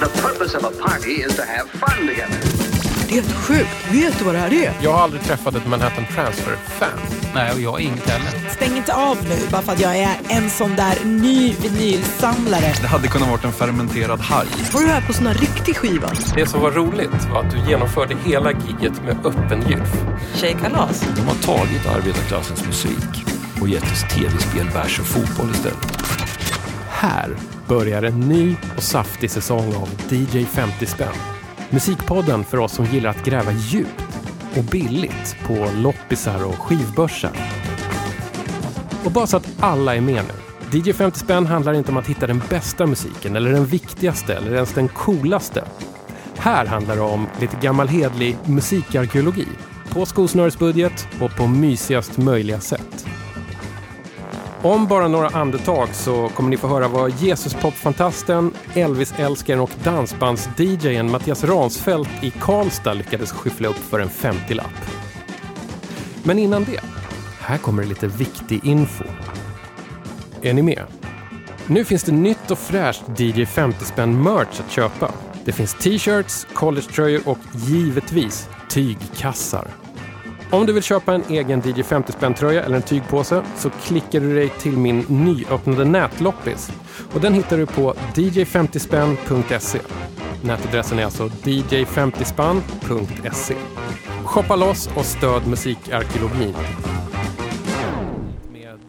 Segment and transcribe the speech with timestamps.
[0.00, 2.40] The purpose of a party is to have fun together.
[3.08, 3.68] Det är helt sjukt.
[3.92, 4.72] Vet du vad det här är?
[4.82, 6.88] Jag har aldrig träffat ett Manhattan Transfer-fan.
[7.34, 8.50] Nej, och jag är inget heller.
[8.50, 12.72] Stäng inte av nu bara för att jag är en sån där ny vinylsamlare.
[12.80, 14.46] Det hade kunnat varit en fermenterad haj.
[14.72, 16.10] Har du här på sån här riktig skiva?
[16.34, 19.92] Det som var roligt var att du genomförde hela giget med öppen gylf.
[20.34, 21.04] Tjejkalas?
[21.16, 23.24] De har tagit arbetarklassens musik
[23.60, 25.99] och gett oss tv-spel, bärs och fotboll istället.
[27.00, 27.36] Här
[27.68, 31.14] börjar en ny och saftig säsong av DJ 50 spänn.
[31.70, 34.18] Musikpodden för oss som gillar att gräva djupt
[34.56, 37.32] och billigt på loppisar och skivbörsar.
[39.04, 40.78] Och bara så att alla är med nu.
[40.78, 44.54] DJ 50 spänn handlar inte om att hitta den bästa musiken eller den viktigaste eller
[44.54, 45.64] ens den coolaste.
[46.36, 49.48] Här handlar det om lite gammal hedlig musikarkeologi
[49.88, 52.89] på skosnöresbudget och på mysigast möjliga sätt.
[54.62, 61.44] Om bara några andetag så kommer ni få höra vad Jesus-popfantasten, Elvis-älskaren och dansbands-DJen Mattias
[61.44, 64.90] Ransfeldt i Karlstad lyckades skyffla upp för en 50-lapp.
[66.22, 66.80] Men innan det,
[67.40, 69.04] här kommer lite viktig info.
[70.42, 70.82] Är ni med?
[71.66, 75.12] Nu finns det nytt och fräscht DJ 50 spänn merch att köpa.
[75.44, 79.79] Det finns t-shirts, collegetröjor och givetvis tygkassar.
[80.52, 84.20] Om du vill köpa en egen DJ 50 spänn tröja eller en tygpåse så klickar
[84.20, 86.72] du dig till min nyöppnade nätloppis.
[87.14, 89.78] Och den hittar du på dj50spänn.se.
[90.42, 93.54] Nätadressen är alltså dj50spann.se.
[94.24, 96.54] Shoppa loss och stöd musikarkeologin.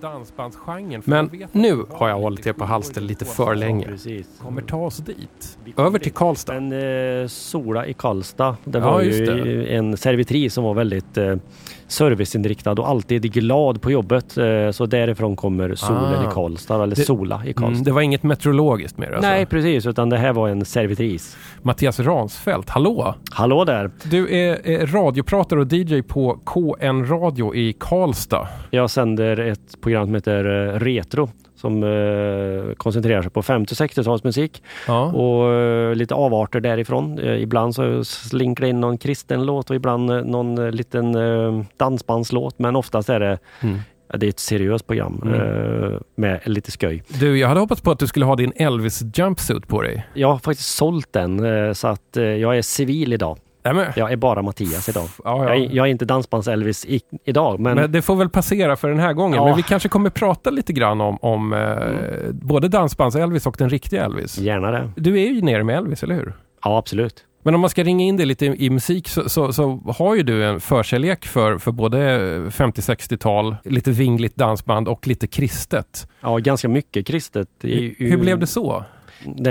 [0.02, 1.02] Dansbandsgenren.
[1.06, 3.86] Men nu har jag hållit er på halster lite för länge.
[3.86, 4.28] Precis.
[4.42, 5.58] Kommer ta oss dit.
[5.78, 6.54] Över till Karlstad.
[6.60, 11.18] Men eh, Sola i Karlstad, det Ja, var just ju en servitris som var väldigt
[11.18, 11.36] eh,
[11.92, 14.38] serviceinriktad och alltid glad på jobbet.
[14.38, 16.24] Eh, så därifrån kommer solen Ah.
[16.24, 17.68] i Karlstad, eller Det- Sola i Karlstad.
[17.68, 19.30] Mm, det var inget meteorologiskt med det alltså.
[19.30, 21.38] Nej precis, utan det här var en servitris.
[21.62, 23.16] Mattias Ransfelt, hallå!
[23.32, 23.92] Hallå där!
[24.04, 28.48] Du är, är radiopratare och DJ på KN Radio i Karlstad.
[28.72, 31.30] Jag sänder ett program som heter eh, Retro
[31.62, 35.06] som eh, koncentrerar sig på 50 och 60-talsmusik Ja.
[35.06, 37.20] och eh, lite avarter därifrån.
[37.20, 41.16] Eh, ibland så slinker det in någon kristen låt och ibland eh, någon eh, liten
[41.16, 43.80] eh, dansbandslåt men oftast är det Mm.
[44.18, 46.00] Det är ett seriöst program Mm.
[46.16, 47.04] med lite skoj.
[47.20, 50.08] Du, jag hade hoppats på att du skulle ha din Elvis jumpsuit på dig.
[50.14, 53.38] Jag har faktiskt sålt den så att jag är civil idag.
[53.64, 55.08] Nej, men, Jag är bara Mattias idag.
[55.24, 55.66] ja, Jag, ja.
[55.66, 59.00] är, jag är inte dansbands-Elvis i, idag men, Men det får väl passera för den
[59.00, 59.36] här gången.
[59.36, 59.46] Ja.
[59.46, 64.06] Men vi kanske kommer prata lite grann om, om eh, både dansbands-Elvis och den riktiga
[64.06, 64.38] Elvis.
[64.38, 64.92] gärna det.
[64.96, 66.34] Du är ju nere med Elvis, eller hur?
[66.64, 67.26] Ja absolut.
[67.44, 70.16] Men om man ska ringa in det lite i, i musik så, så, så har
[70.16, 71.98] ju du en förkärlek för, för både
[72.50, 76.08] 50-60-tal, lite vingligt dansband och lite kristet.
[76.22, 77.48] Ja ganska mycket kristet.
[77.62, 78.84] Ju- Hur blev det så?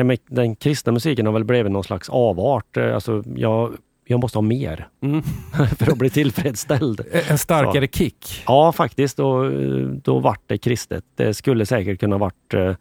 [0.04, 2.76] med den kristna musiken har väl blivit någon slags avart.
[2.76, 3.72] Alltså, jag,
[4.10, 5.22] jag måste ha mer Mm.
[5.78, 7.00] för att bli tillfredsställd.
[7.28, 8.42] En starkare kick?
[8.46, 9.16] Ja, faktiskt.
[9.16, 11.04] Då, eh, då vart det kristet.
[11.16, 12.74] Det skulle säkert kunna varit eh,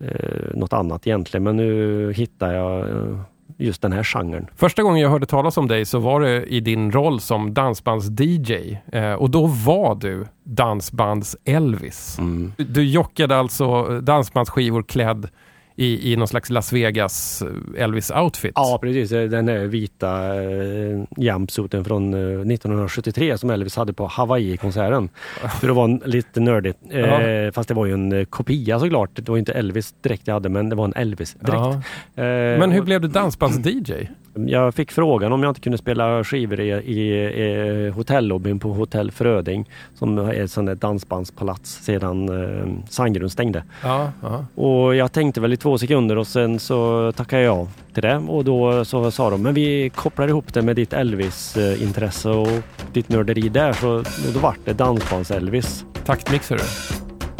[0.00, 3.18] eh, något annat egentligen, men nu hittar jag eh,
[3.58, 4.46] just den här genren.
[4.56, 8.78] Första gången jag hörde talas om dig så var det i din roll som dansbands-DJ.
[8.92, 12.18] Eh, och då var du dansbands-Elvis.
[12.18, 12.52] Mm.
[12.56, 15.28] Du jockade alltså dansbandsskivor klädd
[15.76, 18.52] i, i någon slags Las Vegas eh, Elvis-outfit.
[18.54, 19.10] Ja, precis.
[19.10, 25.08] Den här vita eh, jumpsuiten från eh, 1973 som Elvis hade på Hawaii-konserten.
[25.60, 26.78] För det var en, lite nördigt.
[26.90, 27.52] Eh.
[27.52, 29.10] Fast det var ju en eh, kopia såklart.
[29.14, 31.74] Det var inte Elvis direkt jag hade, men det var en Elvis-dräkt.
[32.14, 34.08] Eh, Men hur blev du dansbands-DJ?
[34.36, 37.00] Jag fick frågan om jag inte kunde spela skivor i, i,
[37.42, 43.64] i hotellobbyn på Hotell Fröding som är ett sånt där dansbandspalats sedan eh, Sandgrund stängde.
[43.82, 44.12] Ja.
[44.54, 48.16] Och jag tänkte väl i två sekunder och sen så tackade jag ja till det
[48.16, 52.48] och då så sa de men vi kopplar ihop det med ditt Elvis-intresse och
[52.92, 54.04] ditt nörderi där så
[54.34, 55.84] då vart det dansbands-Elvis.
[56.04, 56.64] Taktmixer du?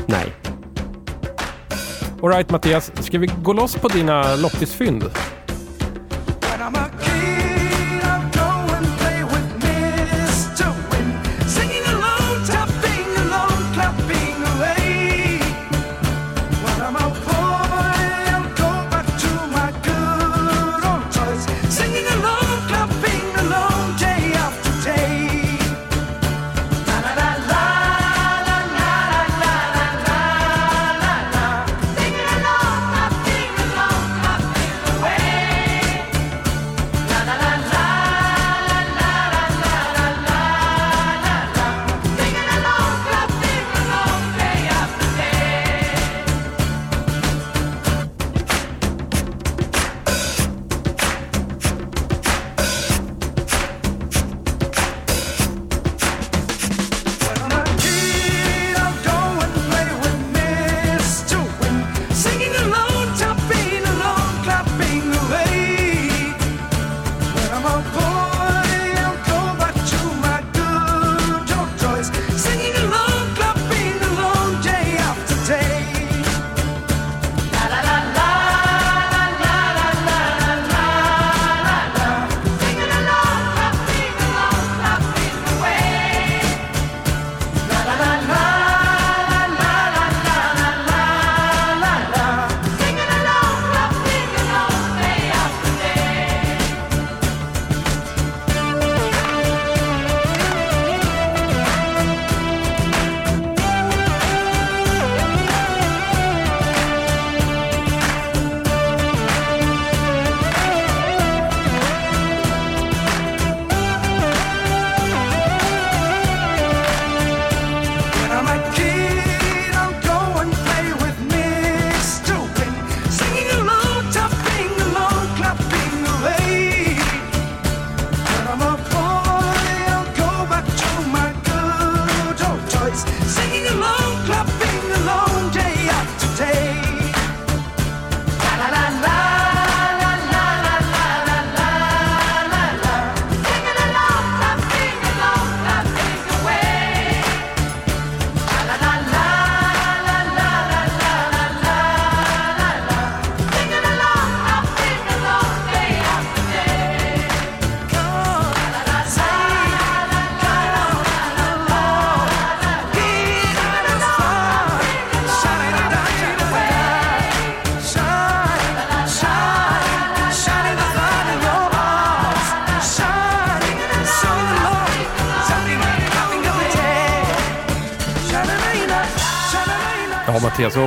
[0.07, 0.27] Nej.
[2.23, 5.05] Alright Mattias, ska vi gå loss på dina loppisfynd?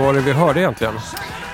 [0.10, 0.94] Var det vi hörde egentligen?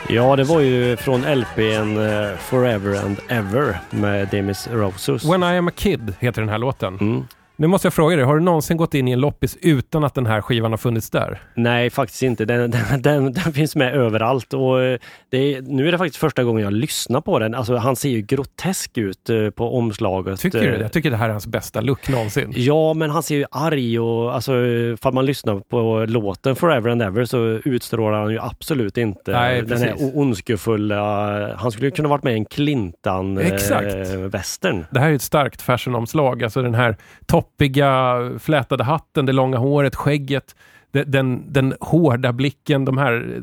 [0.09, 5.25] Ja, det var ju från LPn eh, Forever and Ever med Demis Roussos.
[5.25, 6.97] When I am a kid heter den här låten.
[7.01, 7.27] Mm.
[7.57, 10.13] Nu måste jag fråga dig, har du någonsin gått in i en loppis utan att
[10.13, 11.41] den här skivan har funnits där?
[11.53, 12.45] Nej, faktiskt inte.
[12.45, 14.53] Den, den, den, den finns med överallt.
[14.53, 14.99] Och eh,
[15.29, 17.55] det är, nu är det faktiskt första gången jag lyssnar på den.
[17.55, 20.39] Alltså, han ser ju grotesk ut eh, på omslaget.
[20.39, 20.81] Tycker du Eh?
[20.81, 22.53] Jag tycker det här är hans bästa look någonsin.
[22.55, 27.01] Ja, men han ser ju arg och alltså, för man lyssnar på låten Forever and
[27.01, 31.55] Ever så utstrålar han ju absolut inte Nej, den här ondskefulla...
[31.55, 32.55] Han skulle ju kunna varit med i en Exakt.
[32.55, 34.85] Clintan-västern.
[34.91, 36.43] Det här är ett starkt fashionomslag.
[36.43, 36.97] Alltså den här
[37.45, 40.55] toppiga flätade hatten, det långa håret, skägget,
[40.91, 43.41] de- den, den hårda blicken, de här eh,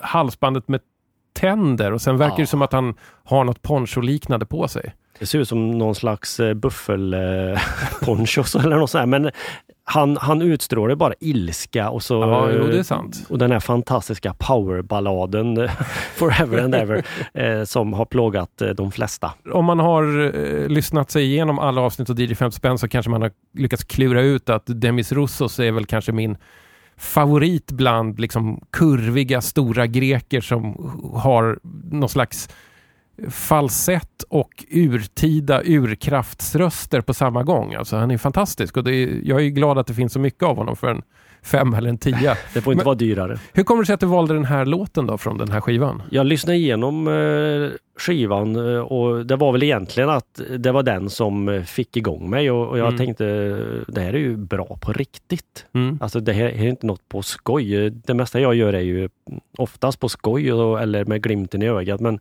[0.00, 0.80] halsbandet med
[1.34, 2.40] tänder och sen verkar Ja.
[2.42, 4.94] det som att han har något poncho-liknande på sig.
[5.18, 9.08] Det ser ut som någon slags eh, buffelponchos eller något sånt.
[9.08, 9.30] Men
[9.88, 12.14] han, han utstrålar bara ilska och så...
[12.14, 13.26] Ja, jo, det är sant.
[13.28, 15.70] Och den här fantastiska powerballaden eh,
[16.14, 17.04] Forever and Ever
[17.34, 19.32] eh, som har plågat eh, de flesta.
[19.52, 23.10] Om man har eh, lyssnat sig igenom alla avsnitt av DJ 50 spänn så kanske
[23.10, 26.36] man har lyckats klura ut att Demis Roussos är väl kanske min
[26.96, 30.74] favorit bland liksom kurviga stora greker som
[31.14, 31.58] har
[31.90, 32.48] någon slags
[33.30, 37.74] falsett och urtida urkraftsröster på samma gång.
[37.74, 40.56] Alltså han är fantastisk och är, jag är glad att det finns så mycket av
[40.56, 41.02] honom för en
[41.42, 42.36] fem eller en tia.
[42.54, 43.38] Det får inte Men- vara dyrare.
[43.52, 46.02] Hur kommer det sig att du valde den här låten då från den här skivan?
[46.10, 51.10] Jag lyssnade igenom eh, skivan eh, och det var väl egentligen att det var den
[51.10, 52.98] som eh, fick igång mig och, jag Mm.
[52.98, 53.24] tänkte
[53.88, 55.66] det här är ju bra på riktigt.
[55.74, 55.98] Mm.
[56.00, 57.90] Alltså det här är inte något på skoj.
[57.90, 59.08] Det mesta jag gör är ju
[59.58, 62.20] oftast på skoj eller med glimten i ögat men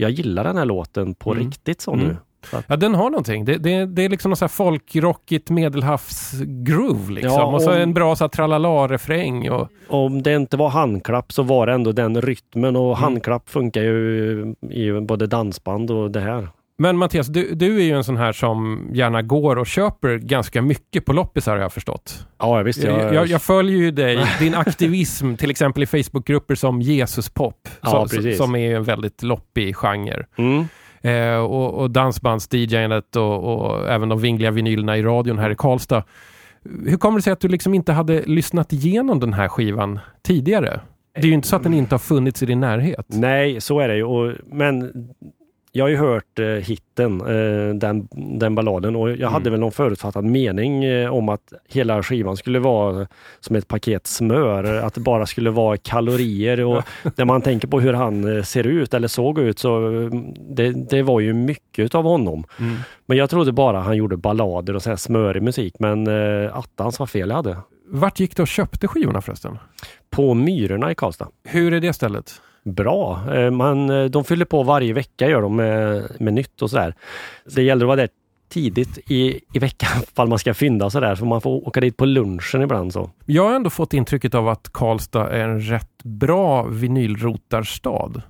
[0.00, 1.44] jag gillar den här låten på Mm.
[1.44, 2.06] riktigt så Mm.
[2.06, 2.16] nu.
[2.66, 3.44] Ja, den har någonting.
[3.44, 7.32] Det, det, det är liksom så här folkrockigt medelhavsgroove liksom.
[7.32, 9.50] Ja, och så en bra så här tralala-refräng.
[9.50, 13.02] Och, Om det inte var handklapp så var det ändå den rytmen och Mm.
[13.02, 16.48] handklapp funkar ju i både dansband och det här.
[16.80, 20.62] Men Mattias, du, du är ju en sån här som gärna går och köper ganska
[20.62, 22.26] mycket på loppisar har jag förstått.
[22.38, 22.82] Ja, visst.
[22.82, 27.68] Jag, jag, jag följer ju dig, din aktivism till exempel i Facebookgrupper som Jesuspop.
[27.82, 30.26] Ja, som, som är en väldigt loppig genre.
[30.36, 30.64] Mm.
[31.00, 36.04] Eh, och, och dansbands-DJandet och, och även de vingliga vinylerna i radion här i Karlstad.
[36.86, 40.80] Hur kommer det sig att du liksom inte hade lyssnat igenom den här skivan tidigare?
[41.14, 43.06] Det är ju inte så att den inte har funnits i din närhet.
[43.08, 44.04] Nej, så är det ju.
[44.04, 44.92] Och, men
[45.72, 48.08] jag har ju hört eh, hitten, eh, den,
[48.38, 52.58] den balladen och jag hade väl någon förutfattad mening eh, om att hela skivan skulle
[52.58, 53.06] vara
[53.40, 54.64] som ett paket smör.
[54.74, 56.82] Att det bara skulle vara kalorier och
[57.16, 60.10] när man tänker på hur han eh, ser ut eller såg ut så eh,
[60.48, 62.44] det, det var ju mycket av honom.
[62.58, 62.76] Mm.
[63.06, 66.98] Men jag trodde bara han gjorde ballader och så här smörig musik men eh, attans
[66.98, 67.56] vad fel jag hade.
[67.92, 69.58] Vart gick du och köpte skivorna förresten?
[70.10, 71.28] På Myrorna i Karlstad.
[71.44, 72.40] Hur är det stället?
[72.64, 73.34] Bra.
[73.34, 76.94] Eh, man, eh, de fyller på varje vecka gör de med, med nytt och sådär.
[77.54, 78.08] Det gäller att vara där
[78.48, 81.14] tidigt i, i veckan ifall man ska fynda sådär.
[81.14, 82.92] Så man får åka dit på lunchen ibland.
[82.92, 83.10] så.
[83.26, 88.22] Jag har ändå fått intrycket av att Karlstad är en rätt bra vinylrotarstad.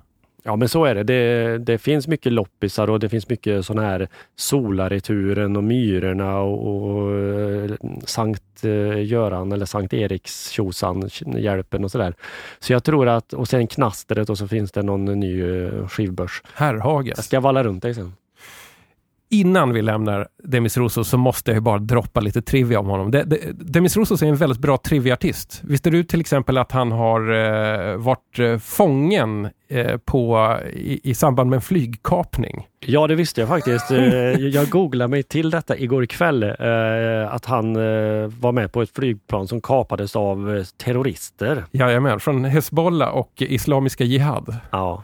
[0.43, 1.03] Ja men så är det.
[1.03, 1.57] det.
[1.57, 6.39] Det finns mycket loppisar och det finns mycket sådana här Solar i turen och Myrorna
[6.39, 7.71] och, och eh,
[8.05, 12.13] Sankt eh, Göran eller Sankt Eriks tjosan, hjälpen och sådär.
[12.59, 16.41] Så jag tror att, och sen Knastret och så finns det någon ny eh, skivbörs.
[16.57, 17.25] Jag Herrhages.
[17.25, 18.13] ska valla runt dig sen.
[19.33, 23.11] Innan vi lämnar Demis Roussos så måste jag ju bara droppa lite trivia om honom.
[23.11, 25.61] De, de, Demis Roussos är en väldigt bra triviaartist.
[25.63, 27.19] Visste du till exempel att han har
[27.91, 32.67] eh, varit eh, fången eh, på, i, i samband med en flygkapning?
[32.85, 33.91] Ja, det visste jag faktiskt.
[33.91, 33.97] Eh,
[34.47, 36.43] Jag googlade mig till detta igår kväll.
[36.43, 41.65] eh, Att han eh, var med på ett flygplan som kapades av terrorister.
[41.71, 44.55] Jajamän, från Hezbollah och Islamiska Jihad.
[44.71, 45.03] Ja.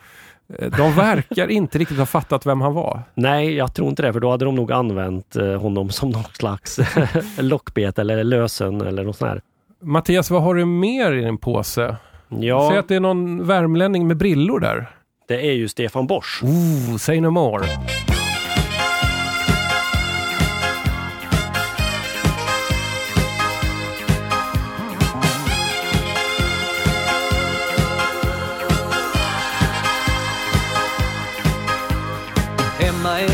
[0.60, 3.02] Eh, De verkar inte riktigt ha fattat vem han var.
[3.14, 6.24] Nej, jag tror inte det, för då hade de nog använt eh, honom som någon
[6.24, 6.80] slags
[7.38, 9.42] lockbete eller lösen eller något sånt här.
[9.82, 11.96] Mattias, vad har du mer i din påse?
[12.30, 14.90] Säg Ja, att det är någon värmlänning med brillor där.
[15.28, 16.44] det är ju Stefan Borsch.
[16.44, 17.66] Ooh, say no more.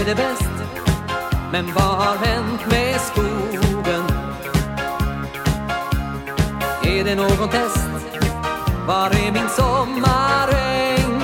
[0.03, 0.49] Är det bäst
[1.51, 4.03] Men vad har hänt med skogen?
[6.83, 7.87] Är det någon test?
[8.87, 11.21] Var är min sommaräng?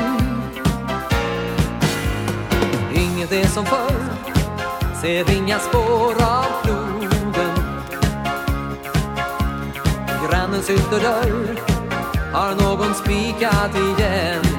[2.93, 3.95] Inget är som förr
[5.01, 7.55] Ser inga spår av floden
[10.29, 11.59] Grannens ytterdörr
[12.33, 14.58] har någon spikat igen.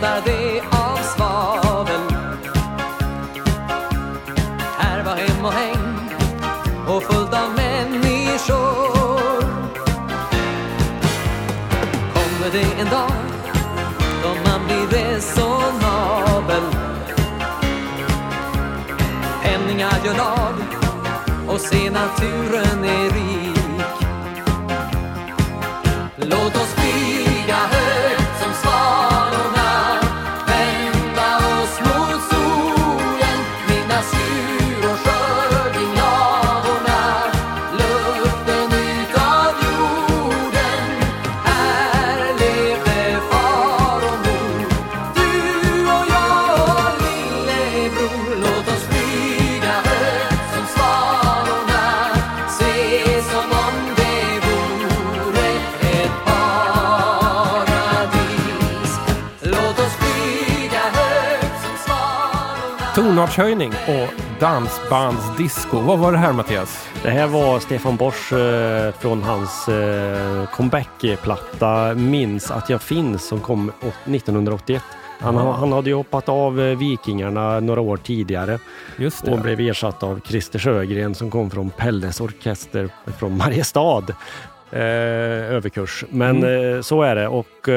[0.00, 2.00] Doftar det av svavel
[4.78, 6.10] Här var hem och häng
[6.86, 9.40] och fullt av människor.
[12.14, 13.12] Kommer det en dag
[14.22, 16.62] då man blir resonabel?
[19.42, 20.54] Penningar gör lag
[21.48, 23.47] och se naturen är rik
[63.38, 65.80] Tonartshöjning och dansbandsdisco.
[65.80, 66.88] Vad var det här Mattias?
[67.02, 73.40] Det här var Stefan Borsch eh, från hans eh, comeback-platta Minns att jag finns som
[73.40, 74.82] kom åt- 1981.
[75.20, 78.58] Han, ha- han hade ju hoppat av eh, Vikingarna några år tidigare
[79.26, 84.04] och blev ersatt av Christer Sjögren som kom från Pelles orkester från Mariestad.
[84.70, 84.80] Eh,
[85.54, 86.04] överkurs.
[86.10, 86.42] Men
[86.74, 87.68] eh, så är det och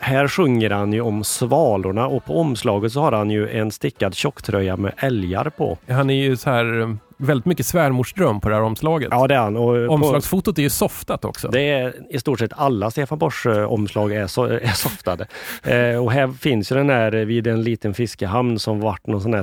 [0.00, 4.14] här sjunger han ju om svalorna och på omslaget så har han ju en stickad
[4.14, 5.78] tjocktröja med älgar på.
[5.88, 9.08] Han är ju så här väldigt mycket svärmorsdröm på det här omslaget.
[9.10, 9.56] Ja det är han.
[9.56, 11.48] Och Omslagsfotot är ju softat också.
[11.48, 15.26] Det är i stort sett alla Stefan Borsch eh, omslag är, so är softade.
[15.62, 19.20] Eh, och här finns ju den här eh, vid en liten fiskehamn som vart någon
[19.20, 19.42] sån här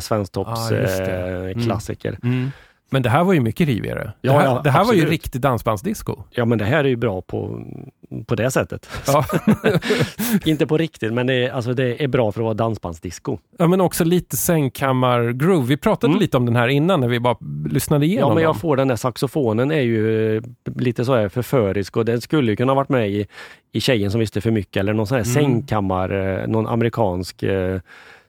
[0.82, 1.46] just det.
[1.50, 1.68] eh, Mm.
[2.24, 2.52] Mm.
[2.90, 4.12] Men det här var ju mycket rivigare.
[4.22, 5.12] Ja, det här, ja, det här var ju absolut.
[5.12, 6.16] riktig dansbandsdisco.
[6.32, 7.62] Ja men det här är ju bra på,
[8.28, 8.90] på det sättet.
[9.08, 9.26] Ja.
[10.46, 13.38] Inte på riktigt men det är, alltså, det är bra för att vara dansbandsdisco.
[13.58, 15.66] ja, men också lite sängkammar-groove.
[15.68, 16.20] Vi pratade Mm.
[16.22, 17.38] lite om den här innan när vi bara
[17.70, 18.60] lyssnade igenom Ja men jag dem.
[18.60, 20.44] får den där saxofonen är ju eh,
[20.76, 23.28] lite så här förförisk och den skulle ju kunna varit med i,
[23.72, 25.34] i Tjejen som visste för mycket eller någon sån här Mm.
[25.34, 27.80] sängkammar, eh, någon amerikansk eh,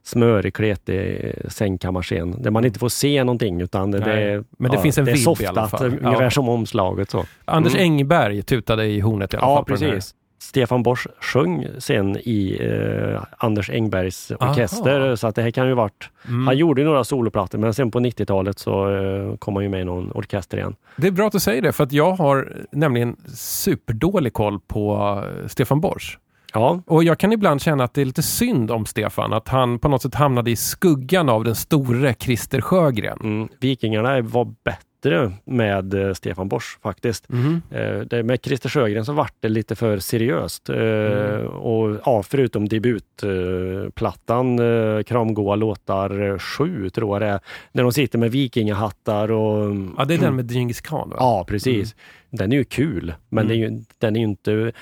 [0.08, 4.78] smörig, kletig sängkammarscen där man inte får se någonting utan det, Nej, det, men det
[4.78, 5.86] finns en det är vibb i softat, alla fall.
[5.86, 6.30] ungefär Ja.
[6.30, 7.10] som omslaget.
[7.10, 7.24] Så.
[7.44, 7.84] Anders Mm.
[7.84, 9.64] Engberg tutade i hornet i alla Ja, fall.
[9.64, 10.14] precis.
[10.40, 14.50] Stefan Borsch sjöng sen i eh, Anders Engbergs Aha.
[14.52, 16.46] orkester så att det här kan ju varit Mm.
[16.46, 19.84] Han gjorde några soloplattor men sen på 90-talet så eh, kom han ju med i
[19.84, 20.74] någon orkester igen.
[20.96, 24.94] Det är bra att du säger det, för att jag har nämligen superdålig koll på
[25.42, 26.18] eh, Stefan Borsch.
[26.54, 29.78] Ja, Och jag kan ibland känna att det är lite synd om Stefan, att han
[29.78, 33.18] på något sätt hamnade i skuggan av den store Christer Sjögren.
[33.22, 37.28] Mm, Vikingarna var bättre med eh, Stefan Borsch faktiskt.
[37.28, 37.62] Mhm.
[37.70, 40.68] Eh, med Christer Sjögren så vart det lite för seriöst.
[40.68, 41.46] Eh, Mm.
[41.46, 47.40] och, ja, förutom debutplattan eh, eh, Kramgoa låtar eh, sju tror jag det är.
[47.72, 49.76] När de sitter med vikingahattar och...
[49.98, 51.16] Ja, det är den med Djingis khan va?
[51.18, 51.94] Ja, precis.
[52.30, 53.48] Den är ju kul, men Mm.
[53.48, 54.72] det är ju, den är ju inte...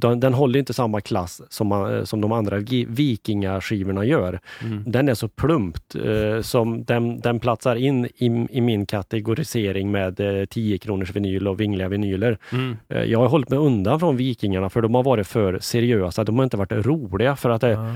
[0.00, 2.56] Den, den håller inte samma klass som, man- som de andra
[2.88, 4.40] vikingaskivorna gör.
[4.64, 4.82] Mm.
[4.86, 10.20] Den är så plumpt eh, som den, den platsar in i, i min kategorisering med
[10.20, 12.38] eh, 10 kronors vinyl och vingliga vinyler.
[12.52, 12.76] Mm.
[12.88, 16.24] Eh, jag har hållit mig undan från Vikingarna för de har varit för seriösa.
[16.24, 17.94] De har inte varit roliga för att det, Ja.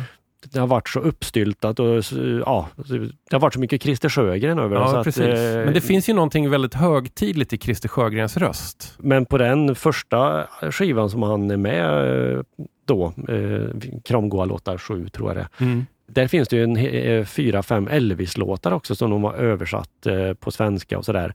[0.53, 2.03] Det har varit så uppstyltat och
[2.47, 5.25] ja, det har varit så mycket Christer Sjögren över så Ja, att, precis.
[5.25, 8.95] eh, Men det finns ju någonting väldigt högtidligt i Christer Sjögrens röst.
[8.99, 12.41] Men på den första skivan som han är med eh,
[12.85, 15.87] då, eh, Kramgoa låtar 7 tror jag det Mm.
[16.07, 20.33] Där finns det ju en, eh, fyra, fem Elvis-låtar också som de har översatt eh,
[20.35, 21.35] på svenska och sådär.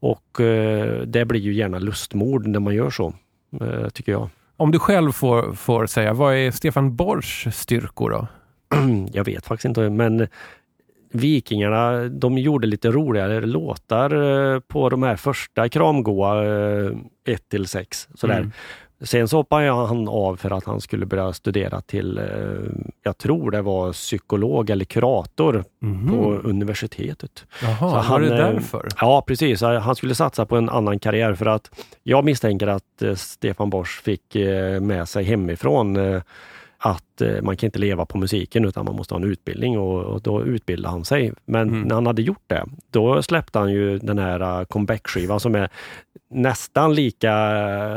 [0.00, 3.12] Och eh, det blir ju gärna lustmord när man gör så,
[3.60, 4.28] eh, tycker jag.
[4.56, 8.26] Om du själv får, får säga, vad är Stefan Borschs styrkor då?
[9.12, 10.26] jag vet faktiskt inte, men
[11.12, 14.14] Vikingarna, de gjorde lite roligare låtar
[14.54, 16.44] eh, på de här första kramgoa
[17.26, 18.08] 1 till 6.
[18.14, 18.36] Sådär.
[18.38, 18.52] Mm.
[19.02, 22.24] Sen så hoppade han av för att han skulle börja studera till, eh,
[23.02, 26.08] jag tror det var psykolog eller kurator Mhm.
[26.08, 27.44] på universitetet.
[27.62, 28.88] Jaha, Så var han, det eh, därför?
[29.00, 29.62] Ja, precis.
[29.62, 31.70] Han skulle satsa på en annan karriär för att
[32.02, 36.22] jag misstänker att eh, Stefan Borsch fick eh, med sig hemifrån eh,
[36.82, 40.04] att eh, man kan inte leva på musiken utan man måste ha en utbildning och,
[40.04, 41.32] och då utbildade han sig.
[41.44, 41.82] Men Mm.
[41.82, 45.68] när han hade gjort det, då släppte han ju den här uh, comeback-skivan som är
[46.30, 47.32] nästan lika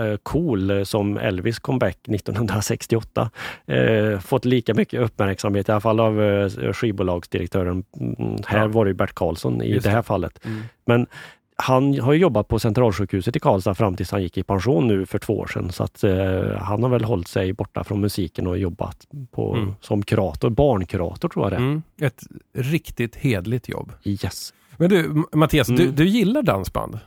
[0.05, 3.29] eh, cool som Elvis comeback 1968.
[3.67, 7.83] Eh, fått lika mycket uppmärksamhet, i alla fall av eh, skivbolagsdirektören.
[7.99, 8.67] Mm, här Ja.
[8.67, 10.45] var det Bert Karlsson i Just det här fallet.
[10.45, 10.61] Mm.
[10.85, 11.07] Men
[11.55, 15.05] han har ju jobbat på Centralsjukhuset i Karlstad fram tills han gick i pension nu
[15.05, 15.71] för två år sedan.
[15.71, 19.73] Så att, eh, han har väl hållit sig borta från musiken och jobbat på, Mm.
[19.81, 21.57] som kurator, barnkurator tror jag det.
[21.57, 21.81] Mm.
[22.01, 22.21] Ett
[22.57, 23.91] riktigt hedligt jobb.
[24.03, 24.53] Yes.
[24.77, 25.95] Men du, Mattias, du, Mm.
[25.95, 26.99] du gillar dansband?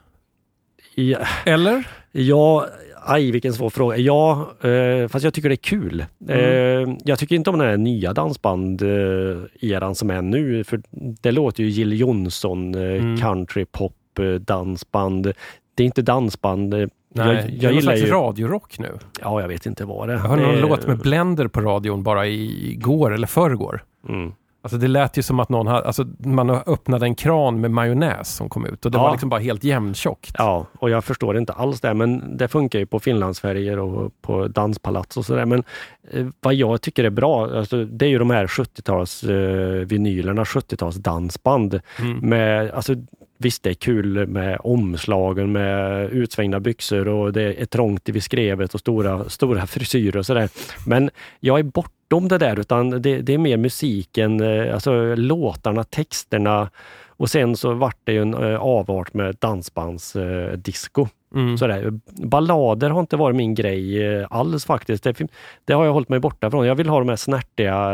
[0.94, 1.88] Ja, Eller?
[2.12, 2.66] ja,
[3.06, 3.96] aj vilken svår fråga.
[3.96, 6.04] Ja, eh, fast jag tycker det är kul.
[6.28, 6.90] Mm.
[6.90, 10.64] Eh, jag tycker inte om den här nya dansband-eran som är nu.
[10.64, 10.82] För
[11.22, 13.16] det låter ju Jill Johnson, eh, Mm.
[13.16, 15.32] country, pop, eh, dansband.
[15.74, 16.74] Det är inte dansband.
[16.74, 18.06] Nej, jag, det är jag gillar ju...
[18.06, 18.98] radiorock nu.
[19.22, 20.16] Ja, jag vet inte vad det är.
[20.16, 23.84] Jag hörde någon Eh, låt med Blender på radion bara igår eller förrgår.
[24.08, 24.32] Mm.
[24.62, 28.34] Alltså det lät ju som att någon hade, alltså man öppnade en kran med majonnäs
[28.34, 29.02] som kom ut och det Ja.
[29.02, 30.34] var liksom bara helt jämntjockt.
[30.38, 34.48] Ja, och jag förstår inte alls det, men det funkar ju på Finlandsfärger och på
[34.48, 35.44] danspalats och sådär.
[35.44, 35.62] Men
[36.10, 40.44] eh, vad jag tycker är bra, alltså, det är ju de här 70-tals eh, vinylerna,
[40.44, 41.80] 70-tals dansband.
[42.00, 42.18] Mm.
[42.28, 42.94] Med, alltså,
[43.38, 48.74] visst, det är kul med omslagen med utsvängda byxor och det är trångt vid skrevet
[48.74, 50.48] och stora, stora frisyrer och sådär.
[50.86, 55.84] Men jag är bortom det där, utan det, det är mer musiken, eh, alltså låtarna,
[55.84, 56.70] texterna
[57.08, 61.02] och sen så vart det ju en eh, avart med dansbandsdisco.
[61.02, 61.08] Eh.
[61.34, 61.58] Mm.
[61.58, 62.00] Sådär.
[62.06, 65.04] Ballader har inte varit min grej alls faktiskt.
[65.04, 65.28] Det,
[65.64, 66.66] det har jag hållit mig borta från.
[66.66, 67.92] Jag vill ha de här snärtiga,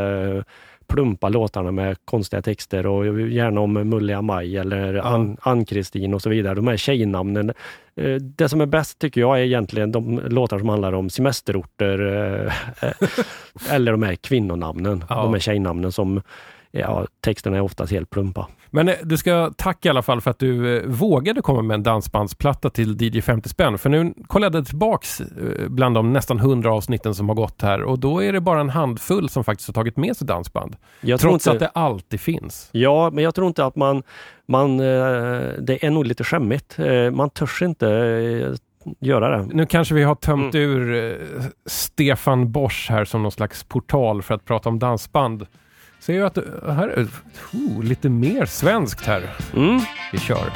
[0.93, 5.03] plumpa låtarna med konstiga texter och gärna om Mulliga Maj eller Ja.
[5.03, 6.55] Ann- Ann-Kristin och så vidare.
[6.55, 7.53] De här tjejnamnen.
[7.97, 11.99] Eh, Det som är bäst tycker jag är egentligen de låtar som handlar om semesterorter
[12.43, 12.53] eh,
[12.89, 15.05] eh, eller de här kvinnonamnen.
[15.09, 15.15] Ja.
[15.23, 16.23] De här tjejnamnen som
[16.75, 18.49] Ja, texterna är oftast helt plumpa.
[18.71, 21.75] Men eh, du ska tacka i alla fall för att du eh, vågade komma med
[21.75, 23.79] en dansbandsplatta till DJ 50 spänn.
[23.79, 27.83] För nu kollade jag tillbaks eh, bland de nästan 100 avsnitten som har gått här
[27.83, 30.77] och då är det bara en handfull som faktiskt har tagit med sig dansband.
[31.01, 32.69] Jag tror Trots inte- att det alltid finns.
[32.73, 34.03] Ja, men jag tror inte att man,
[34.49, 36.79] man det är nog lite skämmigt.
[37.13, 37.87] Man törs inte
[39.01, 39.47] göra det.
[39.55, 40.71] Nu kanske vi har tömt Mm.
[40.71, 41.17] ur
[41.67, 45.47] Stefan Bosch här som någon slags portal för att prata om dansband.
[46.03, 47.07] Ser jag att eh, här är
[47.53, 49.37] oh, lite mer svenskt här.
[49.57, 49.81] Mm.
[50.13, 50.53] Vi kör.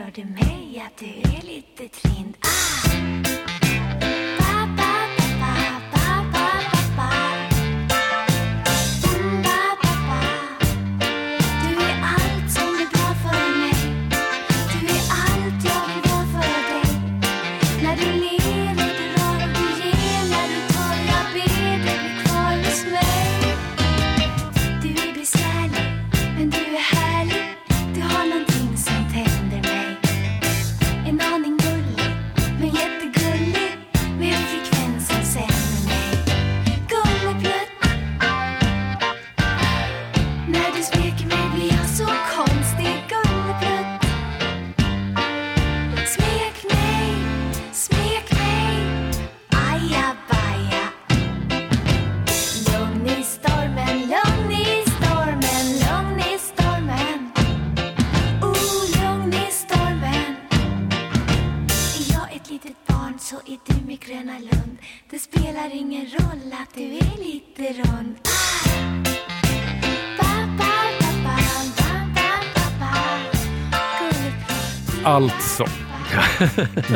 [0.00, 2.89] Inte rör det mig att du är lite trind ah!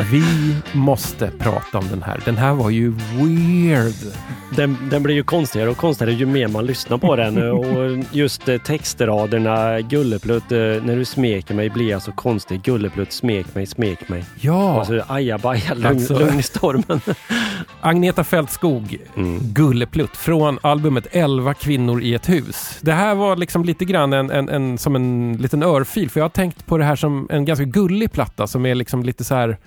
[0.03, 2.21] Vi måste prata om den här.
[2.25, 3.93] Den här var ju weird.
[4.55, 7.51] Den, den blir ju konstigare och konstigare ju mer man lyssnar på den.
[7.51, 12.61] Och just eh, textraderna, Gulleplutt, eh, när du smeker mig blir jag så konstig.
[12.61, 14.25] Gulleplutt, smek mig, smek mig.
[14.39, 14.79] Ja.
[14.79, 16.19] Och så ajabaja, lugn, Alltså.
[16.19, 17.01] lugn i stormen.
[17.81, 19.39] Agneta Fältskog, Mm.
[19.43, 22.77] Gulleplutt, från albumet 11 kvinnor i ett hus.
[22.81, 26.23] Det här var liksom lite grann en, en, en, som en liten örfil, för jag
[26.25, 29.35] har tänkt på det här som en ganska gullig platta som är liksom lite så
[29.35, 29.57] här,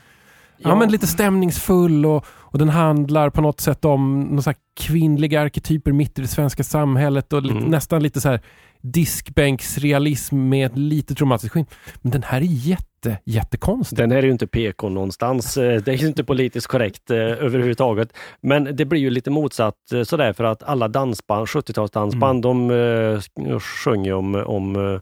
[0.58, 0.74] ja, Ja.
[0.74, 5.92] men lite stämningsfull och, och den handlar på något sätt om någon så kvinnliga arketyper
[5.92, 7.70] mitt i det svenska samhället och lite, Mm.
[7.70, 8.40] nästan lite så här
[8.80, 11.66] diskbänksrealism med ett litet romantiskt skinn.
[12.02, 13.98] Men den här är jätte, jättekonstig.
[13.98, 15.56] Den här är ju inte PK någonstans.
[15.56, 18.12] Eh, Det är ju inte politiskt korrekt eh, överhuvudtaget.
[18.40, 23.60] Men det blir ju lite motsatt eh, sådär för att alla dansband, 70-talsdansband, de eh,
[23.60, 25.00] sjunger om, om eh,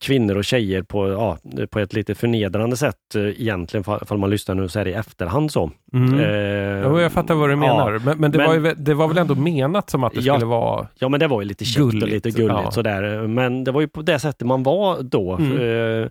[0.00, 1.38] kvinnor och tjejer på, ja,
[1.70, 5.50] på ett lite förnedrande sätt eh, egentligen, fall man lyssnar nu så här i efterhand
[5.52, 5.70] så.
[5.94, 6.20] Mm.
[6.20, 7.92] Eh, Jo, jag fattar vad du menar.
[7.92, 10.20] Ja, men men, det, men- var ju, det var väl ändå menat som att det
[10.20, 10.34] Ja.
[10.34, 10.86] skulle vara...
[10.98, 12.70] Ja men det var ju lite käckt och Gulligt, lite gulligt ja.
[12.70, 13.26] sådär.
[13.26, 15.36] Men det var ju på det sättet man var då.
[15.36, 16.02] Mm.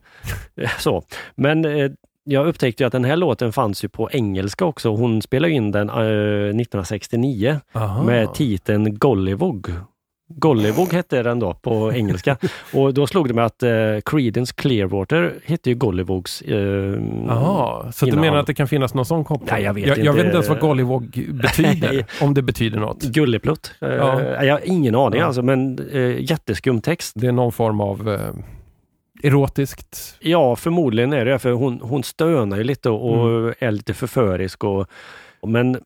[0.58, 1.04] Eh, så.
[1.36, 1.92] Men eh,
[2.24, 4.90] jag upptäckte att den här låten fanns ju på engelska också.
[4.90, 8.04] Hon spelade in den eh, 1969 Aha.
[8.04, 9.70] med titeln Gollywog.
[10.36, 12.38] Gollywog hette den då på engelska.
[12.74, 13.72] och då slog det mig att eh,
[14.06, 16.58] Creedence Clearwater hette ju Gollywogs eh,
[17.28, 18.26] Jaha, så du innehåll.
[18.30, 19.50] menar att det kan finnas någon sån koppling?
[19.52, 20.12] Nej, jag vet jag, jag inte.
[20.12, 23.04] vet inte ens vad gollywog betyder, om det betyder något.
[23.04, 23.74] Gulleplutt?
[23.82, 24.44] Eh, Ja.
[24.46, 25.26] Jag har ingen aning Ja.
[25.26, 27.12] alltså, men eh, jätteskum text.
[27.16, 28.20] Det är någon form av eh,
[29.24, 30.16] erotiskt...
[30.20, 33.54] Ja, förmodligen är det för hon, hon stönar ju lite och, och Mm.
[33.60, 34.64] är lite förförisk.
[34.64, 34.88] Och,
[35.48, 35.78] men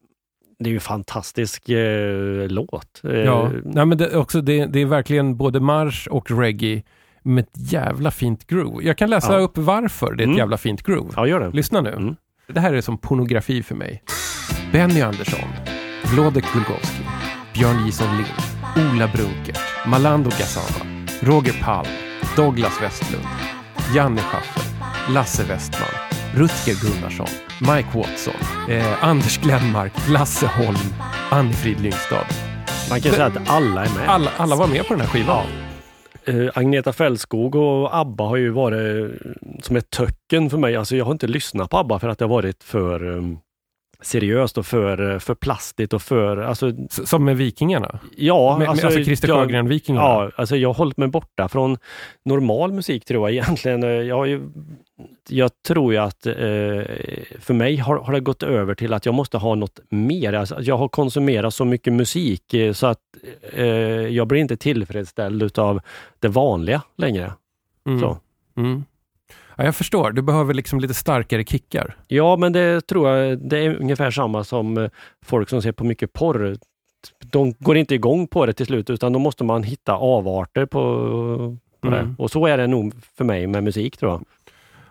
[0.59, 3.01] det är ju en fantastisk eh, låt.
[3.03, 6.83] Eh, Ja, Nej, men det, också, det, det är verkligen både marsch och reggae
[7.23, 8.83] med ett jävla fint groove.
[8.85, 9.39] Jag kan läsa Ja.
[9.39, 10.37] upp varför det är ett Mm.
[10.37, 11.13] jävla fint groove.
[11.15, 11.49] ja gör det.
[11.51, 11.89] Lyssna nu.
[11.91, 12.15] Mm.
[12.47, 14.03] Det här är som pornografi för mig.
[14.71, 15.49] Benny Andersson,
[16.13, 17.03] Wlodek Gulgowski,
[17.53, 20.85] Björn Jison Lind, Ola Brunkert, Malando Gazzama,
[21.21, 21.87] Roger Palm,
[22.35, 23.25] Douglas Westlund,
[23.95, 24.63] Janne Schaffer,
[25.13, 25.89] Lasse Westman,
[26.37, 27.27] Rutger Gunnarsson,
[27.61, 28.33] Mike Watson,
[28.69, 30.93] eh, Anders Glenmark, Lasse Holm,
[31.31, 32.25] Ann-Frid Lyngstad.
[32.89, 34.09] Man kan säga att alla är med.
[34.09, 35.45] Alla, alla var med på den här skivan.
[36.25, 40.75] Eh, Agneta Fältskog och ABBA har ju varit eh, som ett töcken för mig.
[40.75, 43.37] Alltså jag har inte lyssnat på ABBA för att det har varit för um,
[44.05, 46.37] seriöst och för, för plastigt och för...
[46.37, 47.99] Alltså, Som med Vikingarna.
[48.15, 50.01] ja, med, alltså, alltså Christer Sjögren-Vikingarna.
[50.01, 51.77] Ja, alltså jag har hållit mig borta från
[52.25, 54.07] normal musik tror jag egentligen.
[54.07, 54.49] Jag, ju,
[55.29, 56.33] jag tror ju att eh,
[57.39, 60.33] för mig har, har det gått över till att jag måste ha något mer.
[60.33, 62.99] Alltså, jag har konsumerat så mycket musik eh, så att
[63.53, 63.65] eh,
[64.07, 65.81] jag blir inte tillfredsställd utav
[66.19, 67.33] det vanliga längre.
[67.87, 67.99] Mm.
[67.99, 68.17] Så.
[68.57, 68.83] Mm.
[69.57, 70.11] Ja, jag förstår.
[70.11, 71.97] Du behöver liksom lite starkare kickar.
[72.07, 74.89] Ja, men det tror jag det är ungefär samma som eh,
[75.25, 76.55] folk som ser på mycket porr.
[77.31, 80.79] De går inte igång på det till slut utan då måste man hitta avarter på,
[81.81, 81.99] på Mm.
[82.17, 82.23] det.
[82.23, 84.25] Och så är det nog för mig med musik tror jag.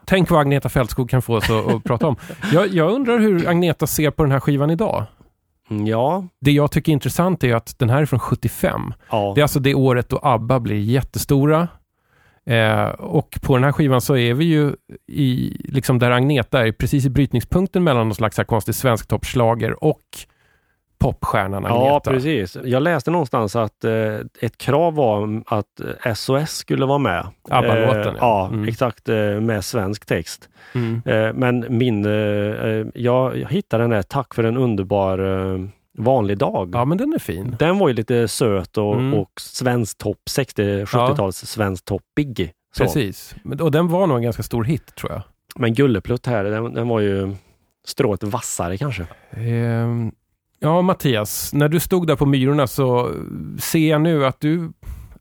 [0.04, 2.16] Tänk vad Agneta Fältskog kan få oss att, prata om.
[2.52, 5.04] Jag, jag undrar hur Agneta ser på den här skivan idag.
[5.70, 8.94] Mm, Ja, Det jag tycker är intressant är att den här är från 75.
[9.10, 9.32] ja.
[9.34, 11.68] Det är alltså det året då ABBA blir jättestora.
[12.46, 14.72] Eh, och på den här skivan så är vi ju
[15.06, 20.00] i, liksom där Agneta är precis i brytningspunkten mellan någon slags konstig svensk toppschlager och
[20.98, 21.84] popstjärnan Agneta.
[21.84, 22.56] Ja, precis.
[22.64, 27.26] Jag läste någonstans att eh, ett krav var att SOS skulle vara med.
[27.50, 28.46] ABBA-låten, Eh, ja.
[28.52, 28.68] Mm.
[28.68, 29.08] exakt.
[29.08, 30.48] Eh, med svensk text.
[30.74, 31.02] Mm.
[31.06, 32.04] Eh, men min...
[32.04, 35.18] Eh, jag, jag hittade den här Tack för en underbar
[35.98, 36.70] vanlig dag.
[36.72, 37.56] Ja, men den är fin.
[37.58, 39.14] Den var ju lite söt och, Mm.
[39.14, 42.52] och svensk topp, 60-70-tals svensk toppig.
[42.78, 43.34] Precis.
[43.60, 45.22] Och den var nog en ganska stor hit tror jag.
[45.56, 47.34] Men Gulleplutt här, den, den var ju
[47.84, 49.06] strået vassare kanske.
[49.30, 50.12] Ehm,
[50.58, 53.10] ja, Mattias, när du stod där på Myrorna så
[53.60, 54.72] ser jag nu att du,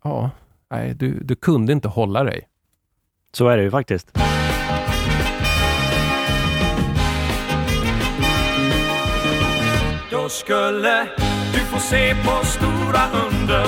[0.04, 0.30] ja,
[0.72, 2.48] nej, du, du kunde inte hålla dig.
[3.32, 4.12] Så är det ju faktiskt.
[10.24, 11.08] Då skulle
[11.54, 13.66] du få se på stora under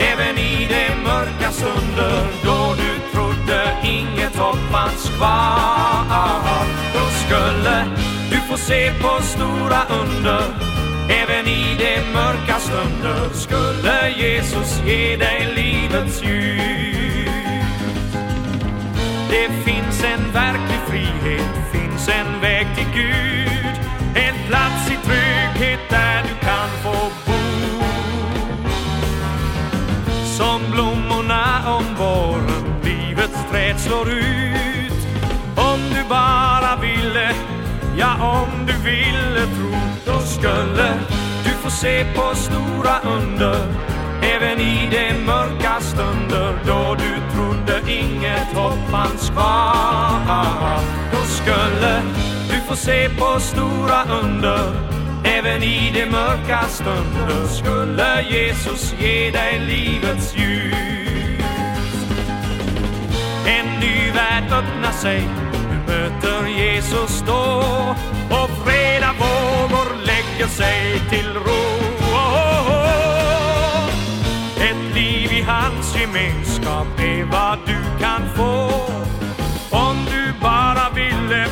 [0.00, 7.84] Även i de mörka stunder Då du trodde inget hopp fanns kvar Då skulle
[8.30, 10.42] du få se på stora under
[11.10, 17.28] Även i de mörka stunder Skulle Jesus ge dig livets ljus?
[19.30, 23.27] Det finns en verklig frihet, finns en väg till Gud.
[38.00, 39.74] Ja, om du ville tro
[40.06, 40.94] Då skulle
[41.44, 43.56] du få se på stora under.
[44.22, 50.80] Även i de mörka stunder Då du trodde inget hopp fanns kvar.
[51.12, 52.02] Då skulle
[52.50, 54.72] du få se på stora under.
[55.24, 60.74] Även i de mörka stunder Skulle Jesus ge dig livets ljus.
[63.46, 65.47] En ny värld öppnar sig
[65.88, 67.62] möter Jesus då
[68.30, 71.58] Och breda vågor lägger sig till ro
[72.12, 73.88] Oh, oh.
[74.70, 78.70] Ett liv i hans gemenskap är vad du kan få
[79.70, 81.46] Om du bara ville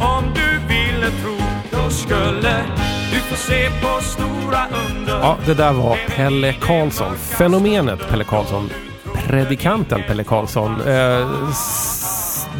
[0.00, 1.38] Om du ville tro
[1.70, 2.64] Då skulle
[3.12, 7.16] du få se på stora under Ja, det där var Pelle Karlsson.
[7.16, 8.70] Fenomenet Pelle Karlsson.
[9.26, 10.80] Predikanten Pelle Karlsson.
[10.80, 11.50] Eh,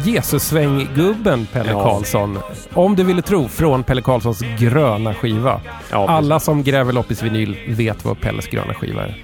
[0.05, 1.83] Jesussvänggubben Pelle Ja.
[1.83, 2.39] Karlsson.
[2.73, 5.61] Om du ville tro, från Pelle Karlssons gröna skiva.
[5.91, 9.15] Ja, Alla som gräver loppis vinyl vet vad Pelles gröna skiva är.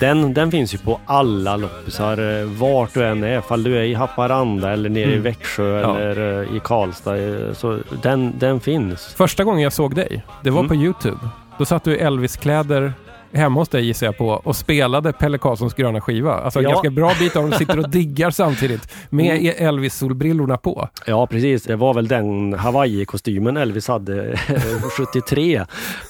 [0.00, 3.40] Den, den finns ju på alla loppisar, eh, vart du än är.
[3.40, 5.22] Fall du är i Haparanda eller nere i Mm.
[5.22, 5.98] Växjö Ja.
[5.98, 7.16] eller eh, i Karlstad.
[7.16, 9.14] eh, Så den, den finns.
[9.16, 10.68] Första gången jag såg dig, det var Mm.
[10.68, 11.18] på Youtube.
[11.58, 12.92] Då satt du i Elvis-kläder
[13.32, 16.32] hemma hos dig gissar jag på och spelade Pelle Karlssons gröna skiva.
[16.34, 16.70] Alltså en Ja.
[16.70, 19.54] ganska bra bit av dem sitter och diggar samtidigt med Mm.
[19.68, 20.88] Elvis-solbrillorna på.
[21.06, 21.62] Ja, precis.
[21.64, 24.36] Det var väl den Hawaii-kostymen Elvis hade
[24.96, 25.56] 73.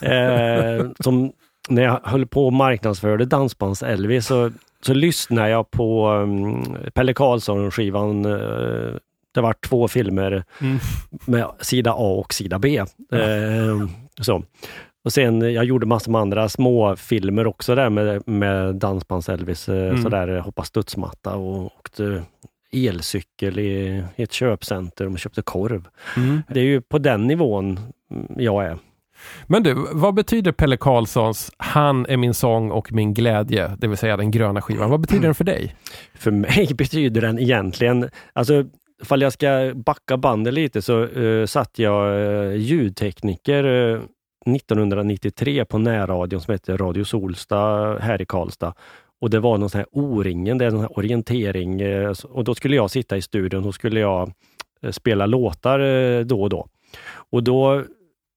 [0.01, 1.33] Eh, som
[1.69, 4.51] när jag höll på och marknadsförde Dansbands-Elvis så,
[4.87, 8.25] så lyssnade jag på um, Pelle Karlsson-skivan.
[8.25, 8.95] Eh,
[9.35, 10.79] det var två filmer Mm.
[11.27, 12.77] med sida A och sida B.
[13.13, 13.87] Eh,
[14.21, 14.43] så.
[15.05, 19.69] Och sen, jag gjorde massor med andra små filmer också där med, med Dansbands-Elvis.
[19.69, 20.03] Eh, Mm.
[20.03, 22.23] Sådär, hoppa studsmatta och åkte
[22.73, 25.89] elcykel i, i ett köpcenter och köpte korv.
[26.17, 26.43] Mm.
[26.49, 28.79] Det är ju på den nivån mm, jag är.
[29.47, 33.99] Men du, vad betyder Pelle Karlssons Han är min sång och min glädje, det vill
[33.99, 34.91] säga den gröna skivan?
[34.91, 35.75] Vad betyder den för dig?
[36.15, 38.65] För mig betyder den egentligen, alltså
[39.03, 44.01] ifall jag ska backa bandet lite så uh, satt jag uh, ljudtekniker eh,
[44.47, 47.59] 1993 på närradion som hette Radio Solsta
[48.01, 48.75] här i Karlstad.
[49.23, 51.81] Och det var någon sån här O-ringen, det är en sån här orientering.
[51.81, 54.33] Eh, och då skulle jag sitta i studion, och skulle jag
[54.83, 56.67] eh, spela låtar eh, då och då.
[57.31, 57.83] Och då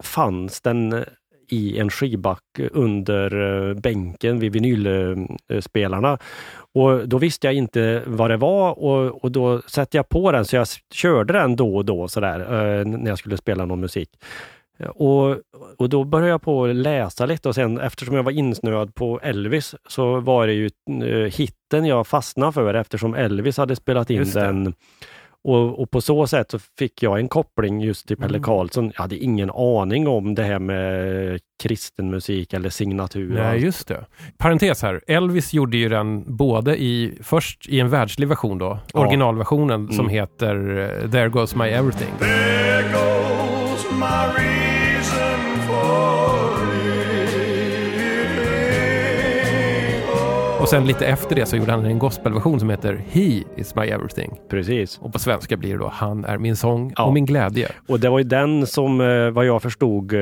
[0.03, 1.05] fanns den
[1.49, 6.17] i en skivback under bänken vid vinylspelarna.
[6.73, 10.45] Och då visste jag inte vad det var och, och då satte jag på den
[10.45, 12.37] så jag körde den då och då sådär
[12.85, 14.09] när jag skulle spela någon musik.
[14.95, 15.38] Och,
[15.77, 19.19] och då började jag på att läsa lite och sen eftersom jag var insnöad på
[19.23, 20.69] Elvis så var det ju
[21.03, 24.73] eh, hitten jag fastnade för eftersom Elvis hade spelat in den.
[25.47, 28.43] Och, och på så sätt så fick jag en koppling just till Pelle Mm.
[28.43, 28.91] Karlsson.
[28.95, 33.33] Jag hade ingen aning om det här med kristen musik eller signatur.
[33.33, 34.05] Nej, just det.
[34.38, 35.01] Parentes här.
[35.07, 38.99] Elvis gjorde ju den både i, först i en världslig version då, Ja.
[38.99, 40.09] originalversionen som Mm.
[40.09, 42.09] heter eh, There Goes My Everything.
[42.19, 44.64] There goes my
[50.65, 53.82] Och sen lite efter det så gjorde han en gospelversion som heter He is my
[53.88, 54.39] everything.
[54.49, 54.97] Precis.
[55.01, 57.04] Och på svenska blir det då Han är min sång Ja.
[57.04, 57.69] och min glädje.
[57.88, 60.19] Och det var ju den som, eh, vad jag förstod eh,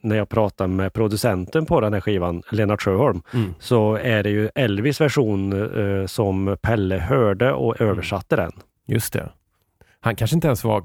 [0.00, 3.54] när jag pratade med producenten på den här skivan, Lennart Sjöholm, Mm.
[3.58, 5.52] så är det ju Elvis version
[6.00, 8.52] eh, som Pelle hörde och översatte den.
[8.86, 9.28] Just det.
[10.00, 10.84] Han kanske inte ens var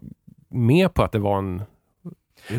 [0.49, 1.61] med på att det var en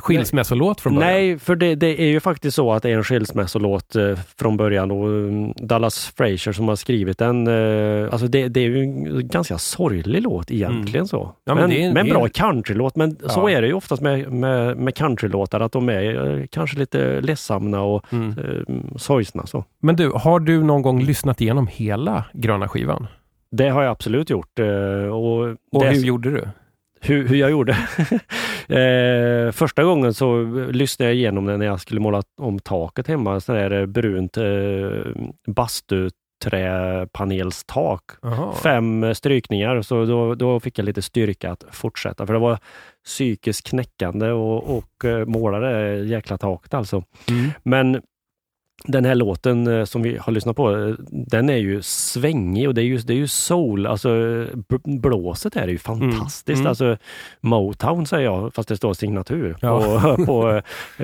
[0.00, 1.12] skilsmässolåt från början.
[1.12, 4.56] Nej, för det, det är ju faktiskt så att det är en skilsmässolåt eh, från
[4.56, 7.46] början och mm, Dallas Frazier som har skrivit den.
[7.46, 11.20] Eh, alltså det, det är ju en ganska sorglig låt egentligen så.
[11.22, 11.32] Mm.
[11.44, 12.96] Ja, men men men en är- bra countrylåt.
[12.96, 13.50] Men så Ja.
[13.50, 17.80] är det ju oftast med, med, med countrylåtar att de är eh, kanske lite ledsamma
[17.80, 18.30] och Mm.
[18.38, 19.46] eh, sorgsna.
[19.46, 19.64] Så.
[19.80, 23.06] Men du, har du någon gång lyssnat igenom hela gröna skivan?
[23.50, 24.58] Det har jag absolut gjort.
[25.12, 25.40] Och,
[25.72, 26.48] Och hur gjorde du?
[27.04, 27.72] Hur, hur jag gjorde?
[28.68, 33.40] eh, första gången så lyssnade jag igenom den när jag skulle måla om taket hemma.
[33.40, 34.44] Sån där brunt eh,
[35.46, 38.02] bastuträpanelstak.
[38.62, 42.26] Fem strykningar, så då, då fick jag lite styrka att fortsätta.
[42.26, 42.58] För det var
[43.04, 47.02] psykiskt knäckande och, och eh, måla det jäkla taket alltså.
[47.28, 47.50] Mm.
[47.62, 48.02] Men
[48.84, 52.74] den här låten eh, som vi har lyssnat på, eh, den är ju svängig och
[52.74, 53.86] det är ju, det är ju soul.
[53.86, 54.10] Alltså
[54.84, 56.58] blåset är ju fantastiskt.
[56.58, 56.66] Mm.
[56.66, 56.96] Alltså
[57.40, 60.00] Motown säger jag, fast det står signatur Ja.
[60.16, 60.48] på, på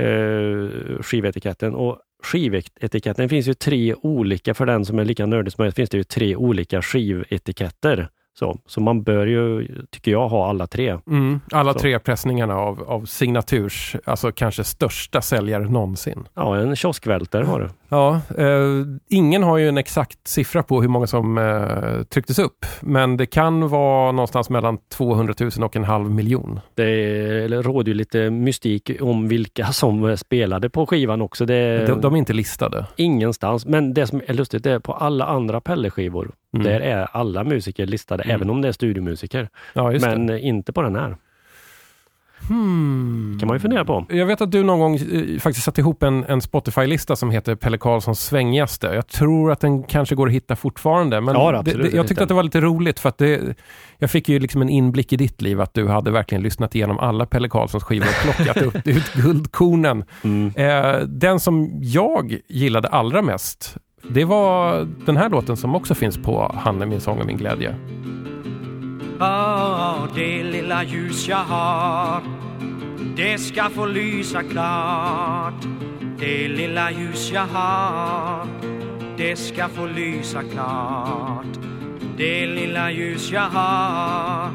[0.01, 0.69] eh,
[1.03, 1.75] skivetiketten.
[1.75, 5.91] Och skivetiketten finns ju tre olika, för den som är lika nördig som jag, finns
[5.91, 8.09] det ju tre olika skivetiketter
[8.41, 10.99] Så, så man bör ju, tycker jag, ha alla tre.
[11.07, 11.79] Mm, alla Så.
[11.79, 16.29] tre pressningarna av, av signaturs, alltså kanske största säljare någonsin.
[16.35, 17.69] Ja, en kioskvältare har du.
[17.91, 22.67] Ja, eh, ingen har ju en exakt siffra på hur många som eh, trycktes upp,
[22.81, 26.61] men det kan vara någonstans mellan 200 000 och en halv miljon.
[26.75, 31.47] Det råder ju lite mystik om vilka som spelade på skivan också.
[31.47, 32.87] Det, De, de är inte listade.
[32.97, 33.67] Ingenstans.
[33.67, 36.31] Men det som är lustigt är på alla andra Pelle-skivor.
[36.55, 36.67] Mm.
[36.67, 38.35] Där är alla musiker listade, Mm.
[38.37, 39.49] även om det är studiomusiker.
[39.73, 40.35] Ja, Men det.
[40.35, 41.17] eh, inte på den här.
[42.49, 43.37] Hmm.
[43.41, 44.07] kan man ju fundera på.
[44.09, 47.55] Jag vet att du någon gång eh, faktiskt satte ihop en, en Spotify-lista som heter
[47.55, 48.87] Pelle Karlssons svängigaste.
[48.87, 51.21] Jag tror att den kanske går att hitta fortfarande.
[51.21, 53.57] Men Ja, det, det, jag tyckte att det var lite roligt för att det,
[53.99, 56.99] jag fick ju liksom en inblick i ditt liv att du hade verkligen lyssnat igenom
[56.99, 60.05] alla Pelle Karlssons skivor och plockat upp, ut guldkornen.
[60.23, 60.53] Mm.
[60.57, 63.77] Eh, den som jag gillade allra mest,
[64.09, 67.37] det var den här låten som också finns på Han är min sång och min
[67.37, 67.75] glädje.
[69.23, 72.23] Åh, det lilla ljus jag har.
[73.17, 75.65] Det ska få lysa klart.
[76.19, 78.47] Det lilla ljus jag har
[79.17, 81.59] Det ska få lysa klart.
[82.17, 84.51] Det lilla ljus jag har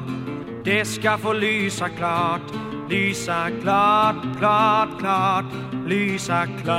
[0.63, 2.41] Det ska få lysa klart.
[2.89, 5.45] Lysa klart, klart, klart.
[5.87, 6.75] Lysa klart.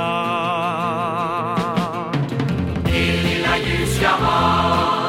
[2.85, 5.06] Det lilla ljus jag har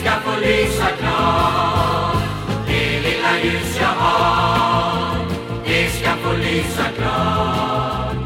[0.00, 2.16] ska få lysa klart
[2.66, 5.16] Det lilla ljus jag har
[5.66, 8.16] Det ska få lysa klart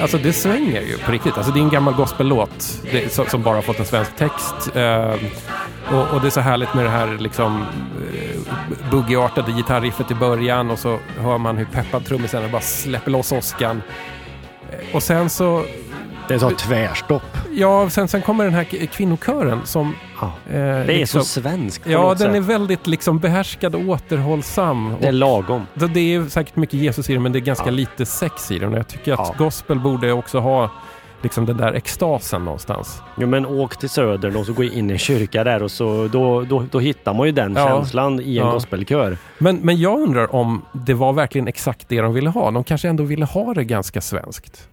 [0.00, 1.36] Alltså det svänger ju på riktigt.
[1.36, 4.76] Alltså det är en gammal gospellåt det, som, som bara fått en svensk text.
[4.76, 5.14] Eh,
[5.92, 7.64] och, och det är så härligt med det här liksom
[8.14, 13.32] eh, boogie-artade gitarriffet i början och så hör man hur peppad trummisen bara släpper loss
[13.32, 13.82] åskan.
[14.70, 15.64] Eh, Och sen så,
[16.28, 17.22] Det är så tvärstopp.
[17.52, 19.94] ja, sen, sen kommer den här kvinnokören som...
[20.20, 20.26] Ja.
[20.26, 22.50] eh, Det är liksom- så svenskt Ja, den är sätt.
[22.50, 24.94] väldigt liksom behärskad och återhållsam.
[25.00, 25.66] Det är lagom.
[25.74, 27.70] det, det är säkert mycket Jesus i den, men det är ganska Ja.
[27.70, 28.72] lite sex i den.
[28.72, 29.34] Och jag tycker att Ja.
[29.44, 30.70] gospel borde också ha
[31.22, 33.02] liksom den där extasen någonstans.
[33.16, 36.08] Jo, men åk till södern och så gå in i en kyrka där och så
[36.12, 37.66] då, då, då hittar man ju den Ja.
[37.68, 38.52] känslan i en Ja.
[38.52, 39.18] gospelkör.
[39.38, 42.50] Men, men jag undrar om det var verkligen exakt det de ville ha.
[42.50, 44.68] De kanske ändå ville ha det ganska svenskt.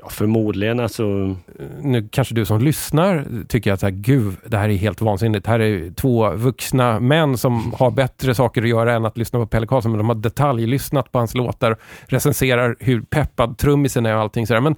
[0.00, 1.36] Ja, förmodligen alltså.
[1.80, 5.44] Nu kanske du som lyssnar tycker att så här, gud, det här är helt vansinnigt.
[5.44, 9.38] Det här är två vuxna män som har bättre saker att göra än att lyssna
[9.38, 9.92] på Pelle Karlsson.
[9.92, 11.76] Men de har detaljlyssnat på hans låtar,
[12.06, 14.60] recenserar hur peppad trummisen är och allting sådär.
[14.60, 14.76] Men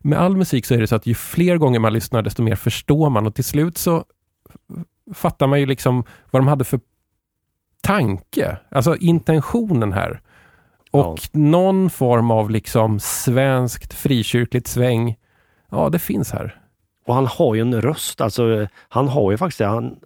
[0.00, 2.56] med all musik så är det så att ju fler gånger man lyssnar desto mer
[2.56, 4.04] förstår man och till slut så
[5.14, 6.80] fattar man ju liksom vad de hade för
[7.82, 10.20] tanke, alltså intentionen här.
[10.92, 15.16] Och någon form av liksom svenskt frikyrkligt sväng,
[15.70, 16.56] ja det finns här.
[17.06, 19.60] Och han har ju en röst, alltså han har ju faktiskt.
[19.60, 19.96] Han,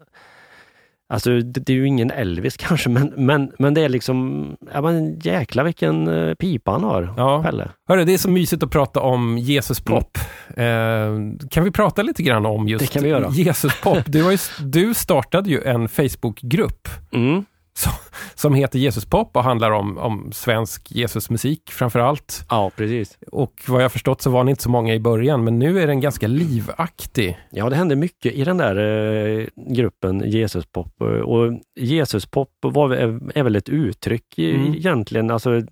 [1.08, 4.80] alltså det, det är ju ingen Elvis kanske, men, men, men det är liksom, ja
[4.80, 7.42] men jäkla vilken eh, pipa han har, Ja.
[7.42, 7.70] Pelle.
[7.88, 10.18] Hörru, det är så mysigt att prata om Jesus pop.
[10.56, 11.14] Eh,
[11.50, 13.30] kan vi prata lite grann om just Det kan vi göra.
[13.30, 13.98] Jesus pop?
[14.06, 17.44] Du, har ju, du startade ju en Facebookgrupp Mm.
[17.76, 17.92] Som,
[18.34, 22.44] som heter Jesus pop och handlar om, om svensk Jesusmusik framför allt.
[22.50, 23.18] Ja, precis.
[23.32, 25.86] Och vad jag förstått så var ni inte så många i början, men nu är
[25.86, 27.38] den ganska livaktig.
[27.50, 31.00] Ja, det hände mycket i den där eh, gruppen Jesuspop.
[31.00, 34.74] eh, Och Jesuspop var, är, är väl ett uttryck Mm.
[34.74, 35.30] egentligen.
[35.30, 35.62] Alltså,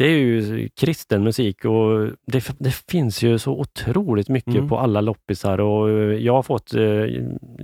[0.00, 4.68] det är ju kristen musik och det, det finns ju så otroligt mycket Mm.
[4.68, 6.82] på alla loppisar och eh, jag har fått, eh,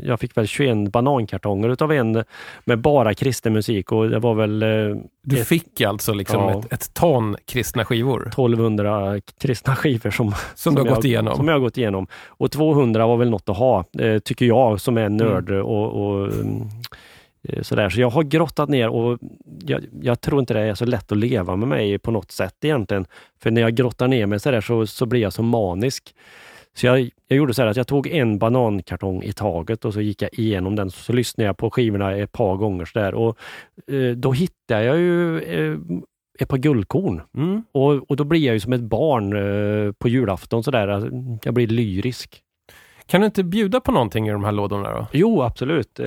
[0.05, 2.24] jag fick väl 21 banankartonger utav en
[2.64, 4.68] med bara kristen musik och det var väl eh,
[5.22, 6.59] Du ett- fick alltså liksom Ja.
[6.61, 11.37] ett, ett ton kristna skivor 1200 kristna skivor som, som, du har jag, gått igenom.
[11.37, 12.07] Som jag har gått igenom.
[12.26, 13.84] Och 200 var väl något att ha,
[14.24, 15.51] tycker jag som är en nörd.
[15.51, 15.64] Mm.
[15.64, 16.68] Och, och, mm,
[17.62, 17.88] sådär.
[17.88, 19.18] Så jag har grottat ner och
[19.66, 22.64] jag, jag tror inte det är så lätt att leva med mig på något sätt
[22.64, 23.07] egentligen.
[23.42, 26.14] För när jag grottar ner mig sådär så, så blir jag så manisk.
[26.74, 30.01] Så jag, jag gjorde så här att jag tog en banankartong i taget och så
[30.01, 30.90] gick jag igenom den.
[30.90, 33.14] Så, så lyssnade jag på skivorna ett par gånger sådär.
[33.14, 33.38] Och
[33.92, 35.78] eh, då hittade jag ju eh,
[36.38, 37.20] ett par guldkorn.
[37.36, 37.62] Mm.
[37.72, 40.88] Och, och då blir jag ju som ett barn eh, på julafton sådär.
[40.88, 41.11] Alltså,
[41.42, 42.42] Jag blir lyrisk.
[43.09, 45.07] Kan du inte bjuda på någonting i de här lådorna då?
[45.12, 46.00] Jo, absolut.
[46.00, 46.07] Eh,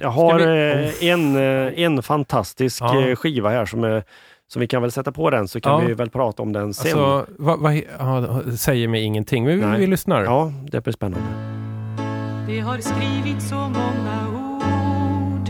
[0.00, 3.16] Jag har vi- eh, en, eh, en fantastisk Ja.
[3.16, 4.04] skiva här som, är,
[4.48, 5.86] som vi kan väl sätta på den så kan Ja.
[5.88, 6.98] vi väl prata om den sen.
[6.98, 9.80] Alltså, vad, vad, ja, säger mig ingenting, men vi, Nej.
[9.80, 10.24] vi lyssnar.
[10.24, 11.26] Ja, det blir spännande.
[12.46, 15.48] Det har skrivits så många ord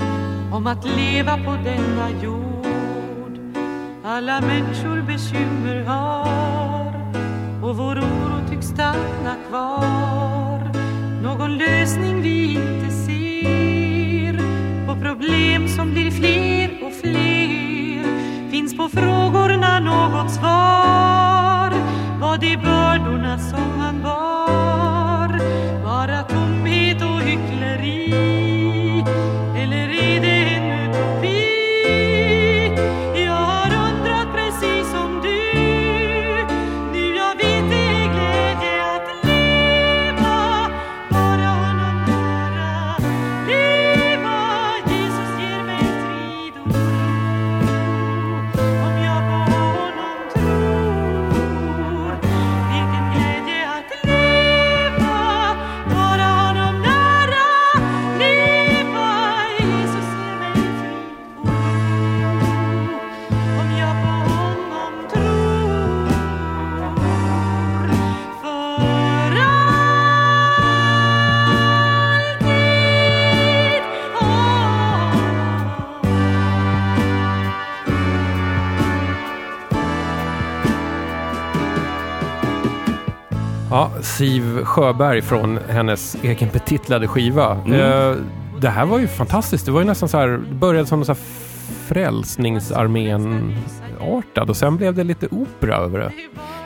[0.53, 3.57] om att leva på denna jord.
[4.05, 6.95] Alla människor bekymmer har
[7.71, 10.50] och vår oro tycks stanna kvar.
[11.31, 14.37] Någon lösning vi inte ser.
[14.87, 18.51] På problem som blir fler och fler.
[18.51, 21.71] Finns på frågorna något svar?
[22.21, 25.41] Var det bördorna som han bar?
[25.85, 26.23] Bara
[84.17, 87.55] Siv Sjöberg från hennes egen betitlade skiva.
[87.67, 87.81] Mm.
[87.81, 88.17] Eh,
[88.61, 89.67] det här var ju fantastiskt.
[89.67, 91.21] Det var ju nästan så här, det började som någon så här
[91.87, 96.13] Frälsningsarmén-artad och sen blev det lite opera över det.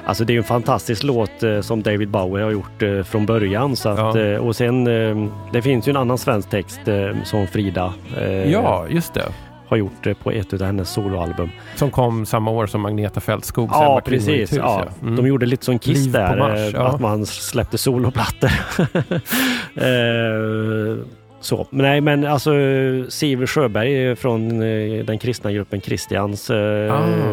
[0.06, 3.76] Alltså det är en fantastisk låt eh, som David Bowie har gjort eh, från början.
[3.76, 4.84] Så att, eh, och sen,
[5.52, 6.80] det finns ju en annan svensk text
[7.24, 7.94] som Frida
[8.46, 9.28] Ja, just det.
[9.74, 11.50] Har gjort eh, på ett av hennes soloalbum.
[11.74, 13.68] Som kom samma år som Agneta Fältskog.
[13.72, 14.52] Ja, precis.
[14.52, 14.84] Ja.
[15.02, 15.16] Mm.
[15.16, 16.88] De gjorde lite som Kiss Liv där, Mars, eh, ja.
[16.88, 18.50] att man släppte soloplattor.
[19.74, 21.06] eh,
[21.40, 21.66] så.
[21.70, 22.50] Nej, men alltså
[23.08, 26.50] Siv Sjöberg från eh, den kristna gruppen Christians.
[26.50, 26.54] Ah.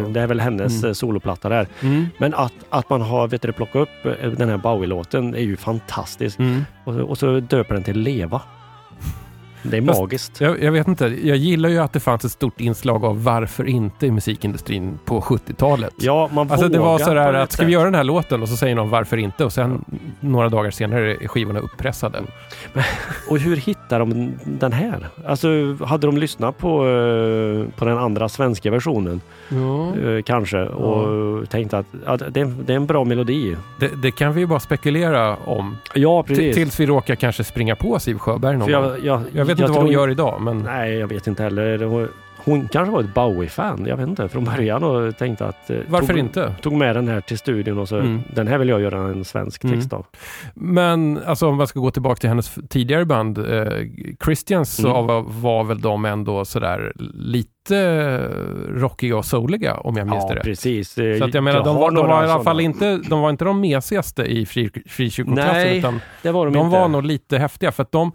[0.08, 0.94] Det är väl hennes Mm.
[0.94, 1.66] soloplatta där.
[1.82, 2.06] Mm.
[2.18, 6.38] Men att, att man har vet du, plockat upp den här Bowie-låten är ju fantastiskt.
[6.38, 6.64] Mm.
[6.84, 8.40] Och, och så döper den till Leva.
[9.62, 10.40] Det är Fast- magiskt.
[10.40, 13.68] Jag, jag vet inte, jag gillar ju att det fanns ett stort inslag av varför
[13.68, 15.92] inte i musikindustrin på 70-talet.
[15.98, 18.56] Ja, man Alltså det var sådär att ska vi göra den här låten och så
[18.56, 19.84] säger någon varför inte och sen
[20.20, 22.18] några dagar senare är skivorna uppressade.
[23.28, 25.08] Och hur hittar de den här?
[25.26, 25.48] Alltså
[25.84, 29.96] hade de lyssnat på, eh, på den andra svenska versionen Ja.
[30.10, 33.56] eh, kanske och tänkt att ja, det, är, det är en bra melodi.
[33.80, 35.76] Det, det kan vi ju bara spekulera om.
[35.94, 36.54] Ja, precis.
[36.54, 38.84] tills vi råkar kanske springa på Siv Sjöberg någon För gång.
[39.04, 42.08] jag, jag, Jag vet inte vad hon gör idag, men Nej, jag vet inte heller.
[42.44, 45.70] Hon kanske var ett Bowie-fan, jag vet inte, från början och tänkte att...
[45.70, 46.54] eh, varför tog, inte?
[46.62, 48.20] Tog med den här till studion och så, Mm.
[48.34, 49.76] den här vill jag göra en svensk Mm.
[49.76, 50.06] text av.
[50.54, 53.66] Men alltså om man ska gå tillbaka till hennes tidigare band, eh,
[54.24, 55.06] Christians, så Mm.
[55.06, 58.18] var, var väl de ändå sådär lite
[58.68, 60.44] rockiga och souliga om jag minns Ja, det rätt.
[60.44, 60.98] precis.
[60.98, 63.20] Eh, Så att jag menar, jag de var, de var i alla fall inte, de
[63.20, 66.78] var inte de mesigaste i fri, frikyrkoklassen, Nej, utan Det var de, de inte.
[66.78, 67.72] var nog lite häftiga.
[67.72, 68.12] För att de,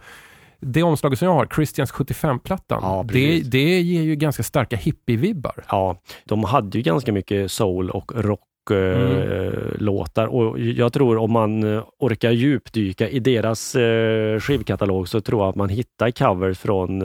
[0.60, 5.64] det omslaget som jag har, Christians 75-plattan, Ja, det, det ger ju ganska starka hippie-vibbar.
[5.70, 9.54] Ja, de hade ju ganska mycket soul och rock eh, Mm.
[9.78, 15.42] låtar och jag tror om man eh, orkar djupdyka i deras eh, skivkatalog så tror
[15.42, 17.02] jag att man hittar covers från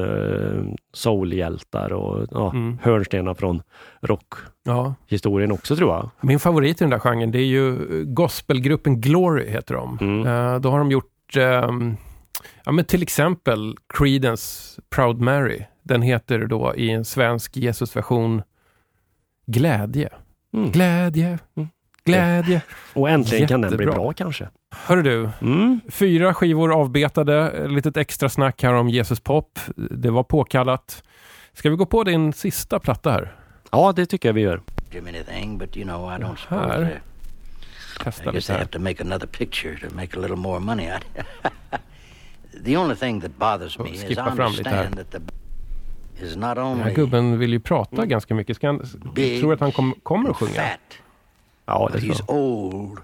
[0.95, 2.79] soulhjältar och ja, Mm.
[2.83, 3.63] hörnstenar från
[4.01, 5.55] rockhistorien Ja.
[5.55, 6.11] också tror jag.
[6.21, 7.77] Min favorit i den där genren, det är ju
[8.07, 9.99] gospelgruppen Glory, heter de.
[10.01, 10.63] Mm.
[10.63, 11.97] Då har de gjort, ehm,
[12.65, 15.65] ja men till exempel Creedence Proud Mary.
[15.83, 18.43] Den heter då i en svensk Jesusversion
[19.47, 20.09] Glädje.
[20.55, 20.71] Mm.
[20.71, 21.69] Glädje, Mm.
[22.05, 22.63] glädje.
[22.95, 24.03] Och äntligen kan den bli Jättebra.
[24.05, 24.49] bra kanske.
[24.87, 25.81] Hörru du, Mm.
[25.91, 29.59] fyra skivor avbetade, litet extra snack här om Jesus Pop.
[29.77, 31.03] Det var påkallat.
[31.53, 33.37] Ska vi gå på din sista platta här?
[33.71, 34.63] Ja, det tycker jag vi gör.
[34.91, 36.83] him anything, but you know, I don't Här.
[36.83, 38.61] I guess lite här.
[42.65, 45.21] the only thing that bothers me is I understand that the
[46.23, 48.57] is not Den här gubben vill ju prata ganska mycket.
[48.57, 48.83] Ska han,
[49.15, 50.53] Big tror att han kom, kommer att sjunga?
[50.53, 50.79] fat,
[51.67, 52.99] Ja, det but tror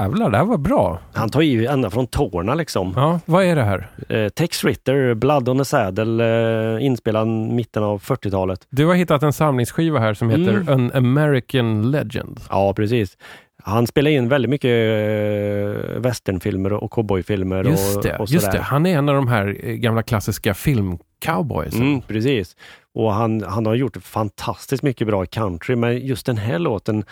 [0.00, 0.98] jävlar, det här var bra.
[1.12, 2.92] Han tar ju ända från tårna liksom.
[2.96, 3.90] Ja, vad är det här?
[4.08, 6.24] Eh, Tex Ritter, Blood on a Saddle,
[6.76, 8.66] eh, inspelad mitten av 40-talet.
[8.70, 10.68] Du har hittat en samlingsskiva här som heter Mm.
[10.68, 12.40] An American Legend.
[12.50, 13.16] Ja, precis.
[13.62, 17.64] Han spelar in väldigt mycket eh, westernfilmer och cowboyfilmer.
[17.64, 18.58] Just och, det, och just sådär.
[18.58, 18.64] det.
[18.64, 21.82] Han är en av de här eh, gamla klassiska filmcowboysen.
[21.82, 22.56] Mm, precis.
[22.94, 27.04] Och han, han har gjort fantastiskt mycket bra country, men just den här låten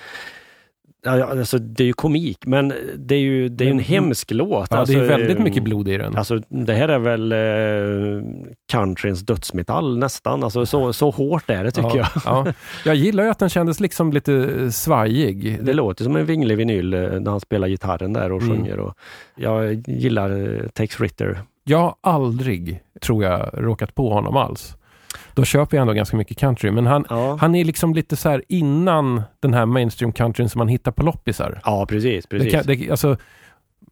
[1.06, 4.30] Ja, alltså, det är ju komik, men det är ju det är en Men- hemsk
[4.30, 4.68] låt.
[4.70, 6.16] Ja, alltså, det är väldigt eh, mycket blod i den.
[6.16, 8.30] Alltså, det här är väl eh,
[8.72, 10.44] countryns dödsmetall nästan.
[10.44, 12.46] Alltså, så, så hårt är det tycker ja, jag.
[12.46, 12.52] Ja.
[12.84, 15.58] Jag gillar ju att den kändes liksom lite eh, svajig.
[15.62, 18.56] Det låter som en vinglig vinyl eh, när han spelar gitarren där och Mm.
[18.56, 18.78] sjunger.
[18.78, 18.94] Och
[19.36, 21.38] jag gillar Tex Ritter.
[21.64, 24.76] Jag har aldrig, tror jag, råkat på honom alls.
[25.36, 27.36] Då köper jag ändå ganska mycket country, men han, Ja.
[27.40, 31.02] han är liksom lite så här innan den här mainstream countryn som man hittar på
[31.02, 31.60] loppisar.
[31.64, 32.26] Ja, precis.
[32.26, 32.52] precis.
[32.52, 33.16] Det kan, det, alltså,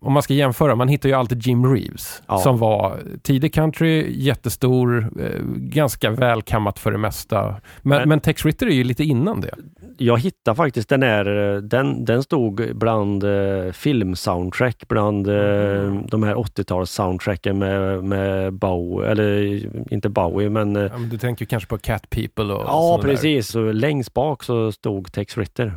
[0.05, 2.39] om man ska jämföra, man hittar ju alltid Jim Reeves Ja.
[2.39, 7.43] som var tidig country, jättestor, eh, ganska välkammat för det mesta.
[7.83, 9.55] Men, Men- men Tex Ritter är ju lite innan det.
[9.99, 16.23] Jag hittade faktiskt den här, eh, den, den stod bland eh, filmsoundtrack, bland eh, de
[16.23, 19.61] här 80-tals soundtracken med, med Bowie, eller
[19.93, 23.09] inte Bowie men eh, Ja, men du tänker kanske på Cat People och Ja där.
[23.09, 25.73] precis, så längst bak så stod Tex Ritter.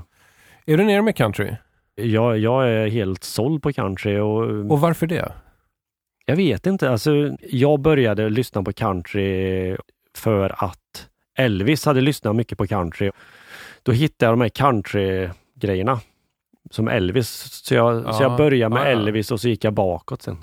[0.65, 1.49] Är du nere med country?
[2.01, 5.31] Jag, jag är helt såld på country och, Och varför det?
[6.25, 7.11] jag vet inte, alltså
[7.49, 9.77] jag började lyssna på country
[10.15, 13.11] för att Elvis hade lyssnat mycket på country.
[13.83, 15.99] Då hittade jag de här country-grejerna
[16.71, 17.29] som Elvis.
[17.65, 18.91] Så jag, så Ja, jag började med ja, ja.
[18.91, 20.37] Elvis och så gick jag bakåt sen.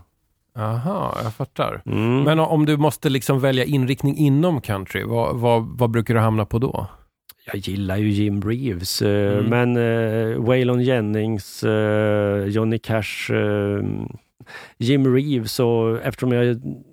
[0.57, 1.83] Aha, jag fattar.
[1.87, 2.23] Mm.
[2.23, 6.47] Men om du måste liksom välja inriktning inom country, vad, vad, vad brukar du hamna
[6.47, 6.87] på då?
[7.47, 9.47] Jag gillar ju Jim Reeves, eh, Mm.
[9.51, 13.83] men eh, Waylon Jennings, eh, Johnny Cash, eh,
[14.79, 16.45] Jim Reeves och eftersom jag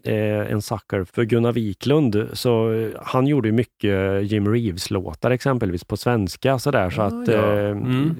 [0.03, 5.97] är en sucker för Gunnar Wiklund så eh, han gjorde mycket Jim Reeves-låtar exempelvis på
[5.97, 7.33] svenska sådär så Ah, att ja.
[7.57, 8.15] eh, Mm.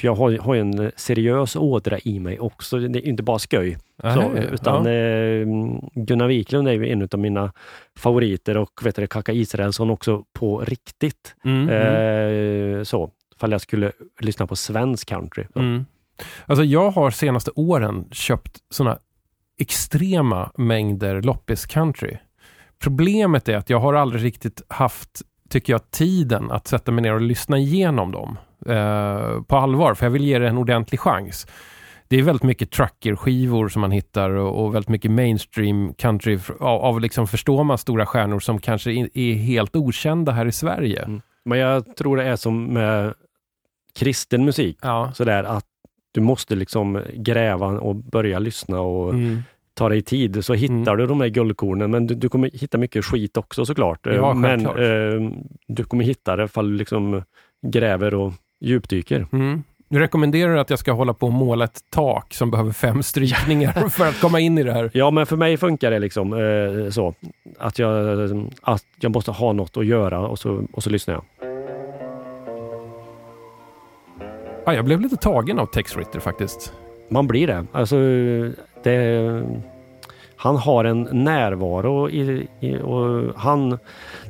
[0.00, 2.78] För jag har, har en seriös ådra i mig också.
[2.78, 3.78] Det är inte bara skoj.
[4.02, 4.92] Så, utan ja.
[4.92, 5.46] eh,
[5.94, 7.52] Gunnar Wiklund är ju en av mina
[7.96, 11.34] favoriter och vet du, Kaka Israelsson också på riktigt.
[11.44, 12.78] Mm, mm.
[12.78, 15.44] Eh, så, ifall jag skulle lyssna på svensk country.
[15.56, 15.86] Mm.
[16.46, 18.98] Alltså jag har senaste åren köpt sådana
[19.58, 22.16] extrema mängder loppis country.
[22.78, 27.14] Problemet är att jag har aldrig riktigt haft, tycker jag, tiden att sätta mig ner
[27.14, 31.46] och lyssna igenom dem eh, på allvar, för jag vill ge det en ordentlig chans.
[32.08, 36.80] Det är väldigt mycket trucker-skivor som man hittar och, och väldigt mycket mainstream country av,
[36.82, 41.02] av liksom, förstår man, stora stjärnor som kanske i- är helt okända här i Sverige.
[41.02, 41.20] Mm.
[41.44, 43.14] Men jag tror det är som med
[43.98, 45.12] kristen musik, Ja.
[45.14, 45.64] sådär att
[46.12, 49.42] du måste liksom gräva och börja lyssna och Mm.
[49.74, 51.90] Ta dig tid så hittar du de här guldkornen.
[51.90, 54.06] Men du, du kommer hitta mycket skit också såklart.
[54.06, 54.78] Eh, Ja, men självklart.
[54.78, 57.22] eh, du kommer hitta det ifall du liksom
[57.66, 59.26] gräver och djupdyker.
[59.32, 59.62] Mm.
[59.88, 63.72] Du rekommenderar att jag ska hålla på och måla ett tak som behöver fem strykningar
[63.88, 64.90] för att komma in i det här.
[64.94, 67.14] Ja, men för mig funkar det liksom eh, så
[67.58, 68.20] att jag,
[68.62, 71.24] att jag måste ha något att göra och så, och så lyssnar jag.
[74.64, 76.72] Ja, jag blev lite tagen av Tex Ritter faktiskt.
[77.08, 77.66] Man blir det.
[77.72, 77.96] Alltså,
[78.84, 79.42] det
[80.36, 83.78] han har en närvaro i, i, och han,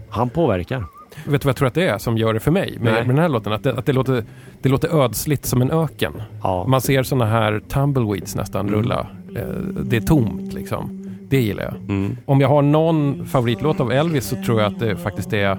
[0.09, 0.85] han påverkar.
[1.27, 3.07] Vet du vad jag tror att det är som gör det för mig med, med
[3.07, 3.53] den här låten?
[3.53, 4.25] Att det, att det, låter,
[4.63, 6.23] det låter ödsligt som en öken.
[6.43, 6.67] Ja.
[6.69, 8.81] Man ser såna här tumbleweeds nästan Mm.
[8.81, 9.07] rulla.
[9.37, 9.43] Eh,
[9.85, 10.97] Det är tomt liksom.
[11.29, 11.75] Det gillar jag.
[11.75, 12.17] Mm.
[12.27, 15.55] Om jag har någon favoritlåt av Elvis så tror jag att det faktiskt är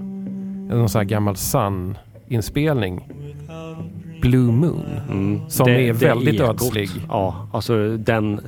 [0.75, 3.01] någon sån här gammal Sun-inspelning.
[4.21, 5.41] Blue Moon.
[5.49, 6.49] Som Det- är det väldigt ekot.
[6.49, 6.89] ödslig.
[7.09, 8.39] Ja, alltså den,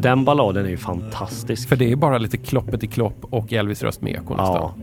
[0.00, 1.68] den balladen är ju fantastisk.
[1.68, 4.34] För det är bara lite kloppet i klopp och Elvis röst med eko.
[4.38, 4.74] Ja.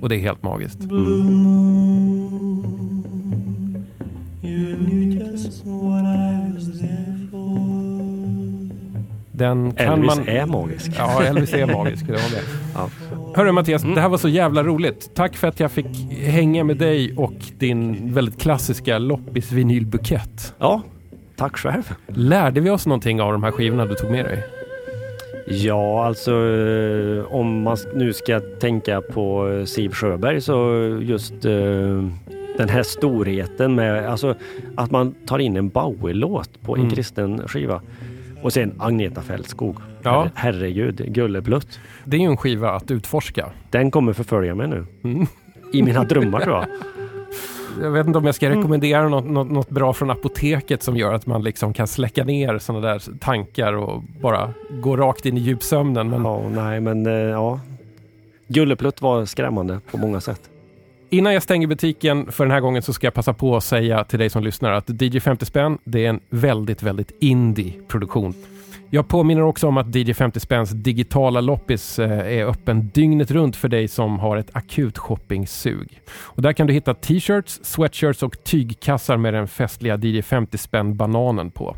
[0.00, 0.78] Och det är helt magiskt.
[9.32, 10.28] Den kan Elvis man...
[10.28, 10.90] är magisk.
[10.98, 12.06] Ja, Elvis är magisk.
[12.06, 12.42] Det var det.
[12.74, 12.88] Ja.
[13.38, 15.10] Hörru Mattias, det här var så jävla roligt.
[15.14, 20.54] Tack för att jag fick hänga med dig och din väldigt klassiska loppis vinylbukett.
[20.58, 20.82] Ja,
[21.36, 21.94] tack själv.
[22.06, 24.46] Lärde vi oss någonting av de här skivorna du tog med dig?
[25.46, 30.72] Ja, alltså eh, om man nu ska tänka på eh, Siv Sjöberg så
[31.02, 31.52] just eh,
[32.56, 34.34] den här storheten med alltså
[34.76, 36.94] att man tar in en Bowie-låt på en Mm.
[36.94, 37.82] kristen skiva.
[38.42, 39.76] Och sen Agneta Fältskog.
[40.08, 40.22] Ja.
[40.22, 41.80] Herre- Herregud, Gulleplutt.
[42.04, 43.50] Det är ju en skiva att utforska.
[43.70, 44.86] Den kommer förfölja mig nu.
[45.04, 45.26] Mm.
[45.72, 46.66] I mina drömmar tror jag.
[47.82, 48.58] Jag vet inte om jag ska Mm.
[48.58, 52.58] rekommendera något, något, något bra från apoteket som gör att man liksom kan släcka ner
[52.58, 56.10] sådana där tankar och bara gå rakt in i djupsömnen.
[56.10, 57.60] Men Ja, nej men eh, ja.
[58.48, 60.40] Gulleplutt var skrämmande på många sätt.
[61.10, 64.04] Innan jag stänger butiken för den här gången så ska jag passa på att säga
[64.04, 68.34] till dig som lyssnar att DJ 50 spänn, det är en väldigt, väldigt indie produktion.
[68.90, 73.56] Jag påminner också om att DJ 50 spänns digitala loppis eh, är öppen dygnet runt
[73.56, 76.00] för dig som har ett akut shoppingsug.
[76.10, 80.96] Och där kan du hitta t-shirts, sweatshirts och tygkassar med den festliga DJ 50 spänn
[80.96, 81.76] bananen på.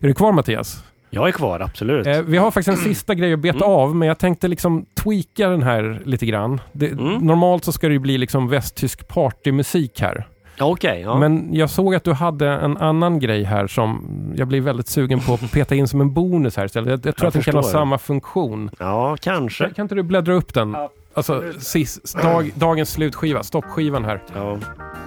[0.00, 0.84] Är du kvar Mattias?
[1.10, 2.06] Jag är kvar, absolut.
[2.06, 5.48] Eh, vi har faktiskt en sista grej att beta av, men jag tänkte liksom tweaka
[5.48, 6.60] den här lite grann.
[6.72, 10.26] Det, Normalt så ska det ju bli liksom västtysk partymusik här.
[10.64, 11.18] Okej, ja.
[11.18, 14.06] Men jag såg att du hade en annan grej här som
[14.36, 16.88] jag blir väldigt sugen på att peta in som en bonus här istället.
[16.90, 18.70] Jag, jag tror Jag att den kan ha samma funktion.
[18.78, 19.70] Ja, kanske.
[19.70, 20.76] Kan inte du bläddra upp den?
[21.14, 24.22] Alltså, sist, dag, dagens slutskiva, stoppskivan här.
[24.34, 24.58] Ja.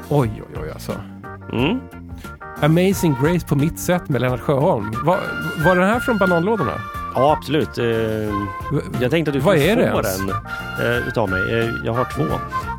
[0.10, 0.92] Oj, oj, oj alltså.
[1.54, 1.80] Mm.
[2.62, 4.94] Amazing Grace på mitt sätt med Lennart Sjöholm.
[5.04, 5.20] Var,
[5.66, 6.82] var den här från Bananlådorna?
[7.16, 7.78] Ja, absolut.
[7.78, 7.86] Eh,
[9.02, 10.30] jag tänkte att du skulle få den
[10.88, 11.60] eh, utav mig.
[11.60, 12.24] Eh, jag har två.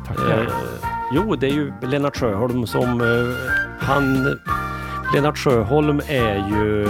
[0.07, 0.41] Tackar.
[0.41, 0.47] Eh,
[1.11, 3.01] jo, det är ju Lennart Sjöholm som...
[3.01, 4.37] Eh, han...
[5.13, 6.85] Lennart Sjöholm är ju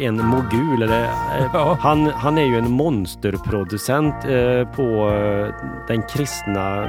[0.00, 0.82] en mogul.
[0.82, 5.54] Eller, eh, han, han är ju en monsterproducent eh, på eh,
[5.88, 6.86] den kristna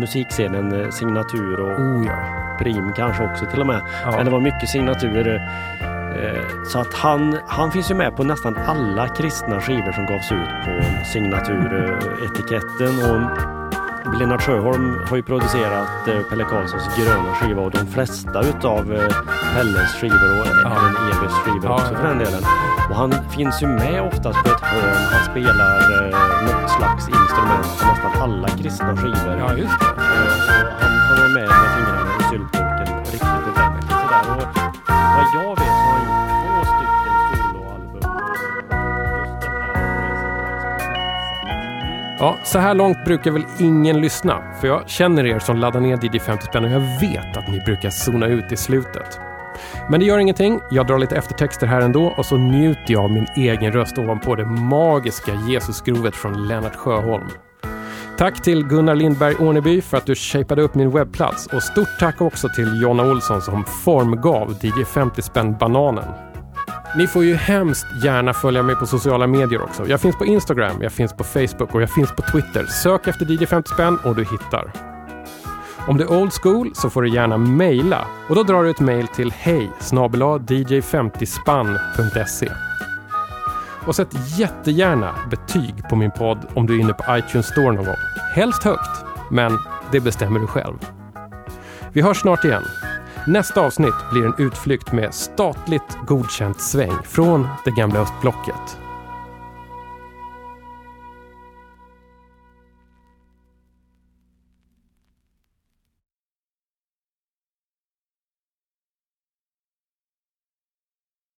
[0.00, 0.92] musikscenen.
[0.92, 2.42] Signatur och Oh, ja.
[2.58, 3.80] Prim kanske också till och med.
[4.04, 4.10] Ja.
[4.16, 5.34] Men det var mycket signaturer.
[6.16, 10.32] Eh, Så att han, han finns ju med på nästan alla kristna skivor som gavs
[10.32, 13.10] ut på signaturetiketten.
[13.10, 13.55] Och
[14.14, 19.08] Lennart Sjöholm har ju producerat eh, Pelle Karlssons gröna skiva och de flesta utav eh,
[19.54, 20.70] Pelles skivor och Ja.
[20.78, 22.42] även Evers skivor Ja, också för den delen.
[22.90, 25.06] Och han finns ju med oftast på ett hörn.
[25.12, 29.36] Han spelar eh, något slags instrument på nästan alla kristna skivor.
[29.38, 29.86] Ja, just det.
[29.86, 30.32] Eh,
[30.80, 34.24] han, han är med med fingrarna i syltburken riktigt ordentligt sådär.
[34.36, 34.48] Och
[35.16, 35.75] vad jag vet
[42.18, 44.42] Ja, så här långt brukar väl ingen lyssna.
[44.60, 47.60] För jag känner er som laddar ner DJ 50 spänn och jag vet att ni
[47.60, 49.20] brukar zona ut i slutet.
[49.90, 50.60] Men det gör ingenting.
[50.70, 54.34] Jag drar lite eftertexter här ändå och så njuter jag av min egen röst ovanpå
[54.34, 57.28] det magiska Jesusgrovet från Lennart Sjöholm.
[58.18, 62.20] Tack till Gunnar Lindberg Orneby för att du shapade upp min webbplats och stort tack
[62.20, 66.08] också till Jonna Olsson som formgav DJ 50 spänn bananen.
[66.96, 69.88] Ni får ju hemskt gärna följa mig på sociala medier också.
[69.88, 72.66] Jag finns på Instagram, jag finns på Facebook och jag finns på Twitter.
[72.66, 74.72] Sök efter DJ 50 spänn och du hittar.
[75.88, 78.80] Om du är old school så får du gärna mejla och då drar du ett
[78.80, 82.48] mejl till hej dj50spann.se.
[83.86, 87.84] Och sätt jättegärna betyg på min podd om du är inne på iTunes Store någon
[87.84, 87.96] gång.
[88.34, 89.58] Helst högt, men
[89.92, 90.74] det bestämmer du själv.
[91.92, 92.62] Vi hörs snart igen.
[93.28, 98.85] Nästa avsnitt blir en utflykt med statligt godkänt sväng från det gamla östblocket.